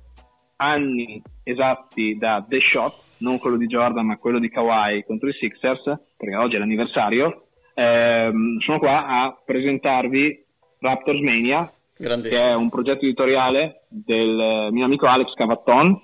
anni 0.57 1.21
esatti 1.43 2.17
da 2.17 2.45
The 2.47 2.59
Shot, 2.59 2.95
non 3.17 3.39
quello 3.39 3.57
di 3.57 3.67
Jordan 3.67 4.05
ma 4.05 4.17
quello 4.17 4.39
di 4.39 4.49
Kawhi 4.49 5.03
contro 5.05 5.29
i 5.29 5.33
Sixers, 5.33 5.83
perché 6.17 6.35
oggi 6.35 6.55
è 6.55 6.59
l'anniversario, 6.59 7.47
ehm, 7.73 8.59
sono 8.59 8.79
qua 8.79 9.05
a 9.05 9.37
presentarvi 9.43 10.45
Raptors 10.79 11.19
Mania, 11.19 11.71
che 11.97 12.47
è 12.47 12.55
un 12.55 12.69
progetto 12.69 13.05
editoriale 13.05 13.81
del 13.89 14.69
mio 14.71 14.85
amico 14.85 15.05
Alex 15.05 15.33
Cavatton, 15.33 15.99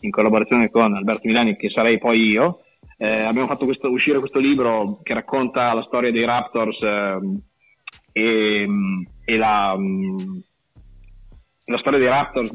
in 0.00 0.10
collaborazione 0.10 0.70
con 0.70 0.94
Alberto 0.94 1.26
Milani, 1.26 1.56
che 1.56 1.70
sarei 1.70 1.98
poi 1.98 2.20
io. 2.20 2.60
Eh, 2.98 3.22
abbiamo 3.22 3.46
fatto 3.46 3.66
questo, 3.66 3.90
uscire 3.90 4.18
questo 4.18 4.38
libro 4.38 5.00
che 5.02 5.12
racconta 5.12 5.74
la 5.74 5.82
storia 5.82 6.10
dei 6.10 6.24
Raptors 6.24 6.80
eh, 6.80 7.18
e, 8.12 8.66
e 9.24 9.36
la, 9.36 9.76
la 11.66 11.78
storia 11.78 11.98
dei 11.98 12.08
Raptors 12.08 12.50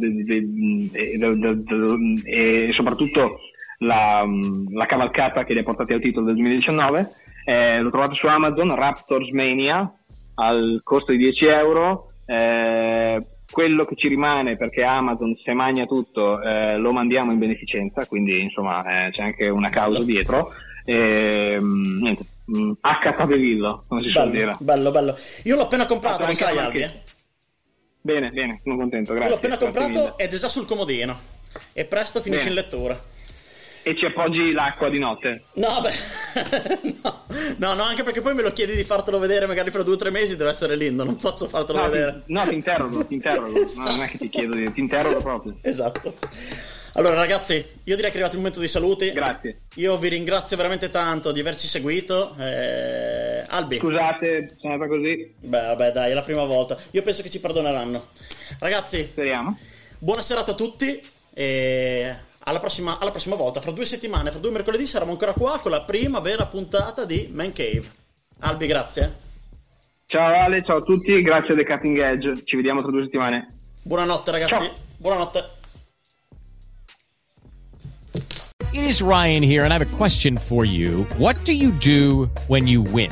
e 2.23 2.69
soprattutto 2.73 3.39
la, 3.79 4.25
la, 4.73 4.85
cavalcata 4.85 5.43
che 5.43 5.53
li 5.53 5.59
ha 5.59 5.63
portati 5.63 5.93
al 5.93 6.01
titolo 6.01 6.27
del 6.27 6.35
2019. 6.35 7.11
Eh, 7.43 7.81
lo 7.81 7.89
trovate 7.89 8.15
su 8.15 8.27
Amazon, 8.27 8.73
Raptors 8.73 9.29
Mania, 9.31 9.91
al 10.35 10.81
costo 10.83 11.11
di 11.11 11.17
10 11.17 11.45
euro. 11.45 12.05
Eh, 12.25 13.19
quello 13.51 13.83
che 13.83 13.95
ci 13.95 14.07
rimane 14.07 14.55
perché 14.55 14.83
Amazon 14.83 15.35
se 15.43 15.53
magna 15.53 15.85
tutto 15.85 16.41
eh, 16.41 16.77
lo 16.77 16.93
mandiamo 16.93 17.33
in 17.33 17.39
beneficenza, 17.39 18.05
quindi 18.05 18.41
insomma 18.41 19.07
eh, 19.07 19.11
c'è 19.11 19.23
anche 19.23 19.49
una 19.49 19.69
causa 19.69 20.01
dietro. 20.03 20.53
E, 20.85 21.59
niente, 21.61 22.23
mh, 22.45 22.71
accattatevillo, 22.79 23.83
come 23.87 24.01
si 24.01 24.11
bello, 24.11 24.19
suol 24.19 24.31
dire. 24.31 24.55
Bello, 24.59 24.91
bello. 24.91 25.15
Io 25.43 25.55
l'ho 25.55 25.63
appena 25.63 25.85
comprato, 25.85 26.25
lo 26.25 26.33
sai, 26.33 26.57
Albi, 26.57 26.79
eh? 26.79 26.91
Bene, 28.01 28.29
bene, 28.29 28.59
sono 28.63 28.75
contento, 28.75 29.13
grazie. 29.13 29.29
L'ho 29.29 29.37
appena 29.37 29.57
comprato 29.57 30.17
ed 30.17 30.33
è 30.33 30.37
già 30.37 30.49
sul 30.49 30.65
comodino. 30.65 31.19
E 31.73 31.85
presto 31.85 32.21
finisce 32.21 32.45
bene. 32.45 32.55
in 32.55 32.61
lettura. 32.61 32.99
E 33.83 33.95
ci 33.95 34.05
appoggi 34.05 34.51
l'acqua 34.51 34.89
di 34.89 34.99
notte? 34.99 35.45
No, 35.53 35.81
beh, 35.81 35.93
no. 37.01 37.23
no, 37.57 37.73
no, 37.73 37.83
anche 37.83 38.03
perché 38.03 38.21
poi 38.21 38.35
me 38.35 38.43
lo 38.43 38.53
chiedi 38.53 38.75
di 38.75 38.83
fartelo 38.83 39.17
vedere 39.17 39.47
magari 39.47 39.71
fra 39.71 39.81
due 39.81 39.95
o 39.95 39.97
tre 39.97 40.11
mesi, 40.11 40.35
deve 40.35 40.51
essere 40.51 40.75
lindo, 40.75 41.03
non 41.03 41.15
posso 41.15 41.47
fartelo 41.47 41.79
no, 41.79 41.89
vedere. 41.89 42.23
Ti, 42.25 42.33
no, 42.33 42.43
ti 42.47 42.53
interrogo, 42.53 43.05
ti 43.07 43.13
interrogo, 43.15 43.59
esatto. 43.59 43.81
no, 43.89 43.95
non 43.95 44.03
è 44.03 44.09
che 44.09 44.17
ti 44.17 44.29
chiedo, 44.29 44.55
di, 44.55 44.71
ti 44.71 44.79
interrogo 44.79 45.21
proprio. 45.21 45.57
Esatto. 45.61 46.13
Allora 46.93 47.15
ragazzi, 47.15 47.53
io 47.55 47.95
direi 47.95 48.11
che 48.11 48.17
è 48.17 48.21
arrivato 48.21 48.33
il 48.33 48.39
momento 48.39 48.59
dei 48.59 48.67
saluti. 48.67 49.11
Grazie. 49.11 49.61
Io 49.75 49.97
vi 49.97 50.09
ringrazio 50.09 50.57
veramente 50.57 50.89
tanto 50.89 51.31
di 51.31 51.39
averci 51.39 51.67
seguito. 51.67 52.35
Eh... 52.37 53.30
Albi. 53.53 53.79
Scusate, 53.79 54.55
sono 54.59 54.73
andata 54.73 54.89
così. 54.89 55.33
Beh, 55.39 55.61
vabbè, 55.61 55.91
dai, 55.91 56.11
è 56.11 56.13
la 56.13 56.21
prima 56.21 56.45
volta. 56.45 56.77
Io 56.91 57.01
penso 57.01 57.21
che 57.21 57.29
ci 57.29 57.41
perdoneranno. 57.41 58.07
Ragazzi, 58.59 59.03
speriamo. 59.03 59.57
Buona 59.99 60.21
serata 60.21 60.51
a 60.51 60.55
tutti 60.55 61.01
e 61.33 62.15
alla 62.39 62.59
prossima, 62.59 62.97
alla 62.97 63.11
prossima 63.11 63.35
volta. 63.35 63.59
Fra 63.59 63.71
due 63.71 63.85
settimane, 63.85 64.31
fra 64.31 64.39
due 64.39 64.51
mercoledì 64.51 64.85
saremo 64.85 65.11
ancora 65.11 65.33
qua 65.33 65.59
con 65.59 65.71
la 65.71 65.81
prima 65.81 66.19
vera 66.19 66.45
puntata 66.45 67.03
di 67.03 67.29
Man 67.33 67.51
Cave. 67.51 67.83
Albi, 68.39 68.67
grazie. 68.67 69.17
Ciao 70.05 70.33
Ale, 70.33 70.63
ciao 70.63 70.77
a 70.77 70.81
tutti, 70.81 71.19
grazie 71.21 71.53
a 71.53 71.57
The 71.57 71.65
Cutting 71.65 71.99
Edge. 71.99 72.43
Ci 72.45 72.55
vediamo 72.55 72.81
tra 72.81 72.89
due 72.89 73.03
settimane. 73.03 73.47
Buonanotte 73.83 74.31
ragazzi. 74.31 74.53
Ciao. 74.53 74.75
Buonanotte. 74.95 75.59
It 78.71 78.85
is 78.85 79.01
Ryan 79.01 79.43
here, 79.43 79.65
and 79.65 79.73
I 79.73 79.75
have 79.75 79.85
a 79.85 79.97
question 79.97 80.37
for 80.37 80.63
you. 80.63 81.05
What 81.17 81.43
do 81.43 81.51
you 81.51 81.71
do 81.79 82.29
when 82.47 82.65
you 82.65 82.83
win? 82.93 83.11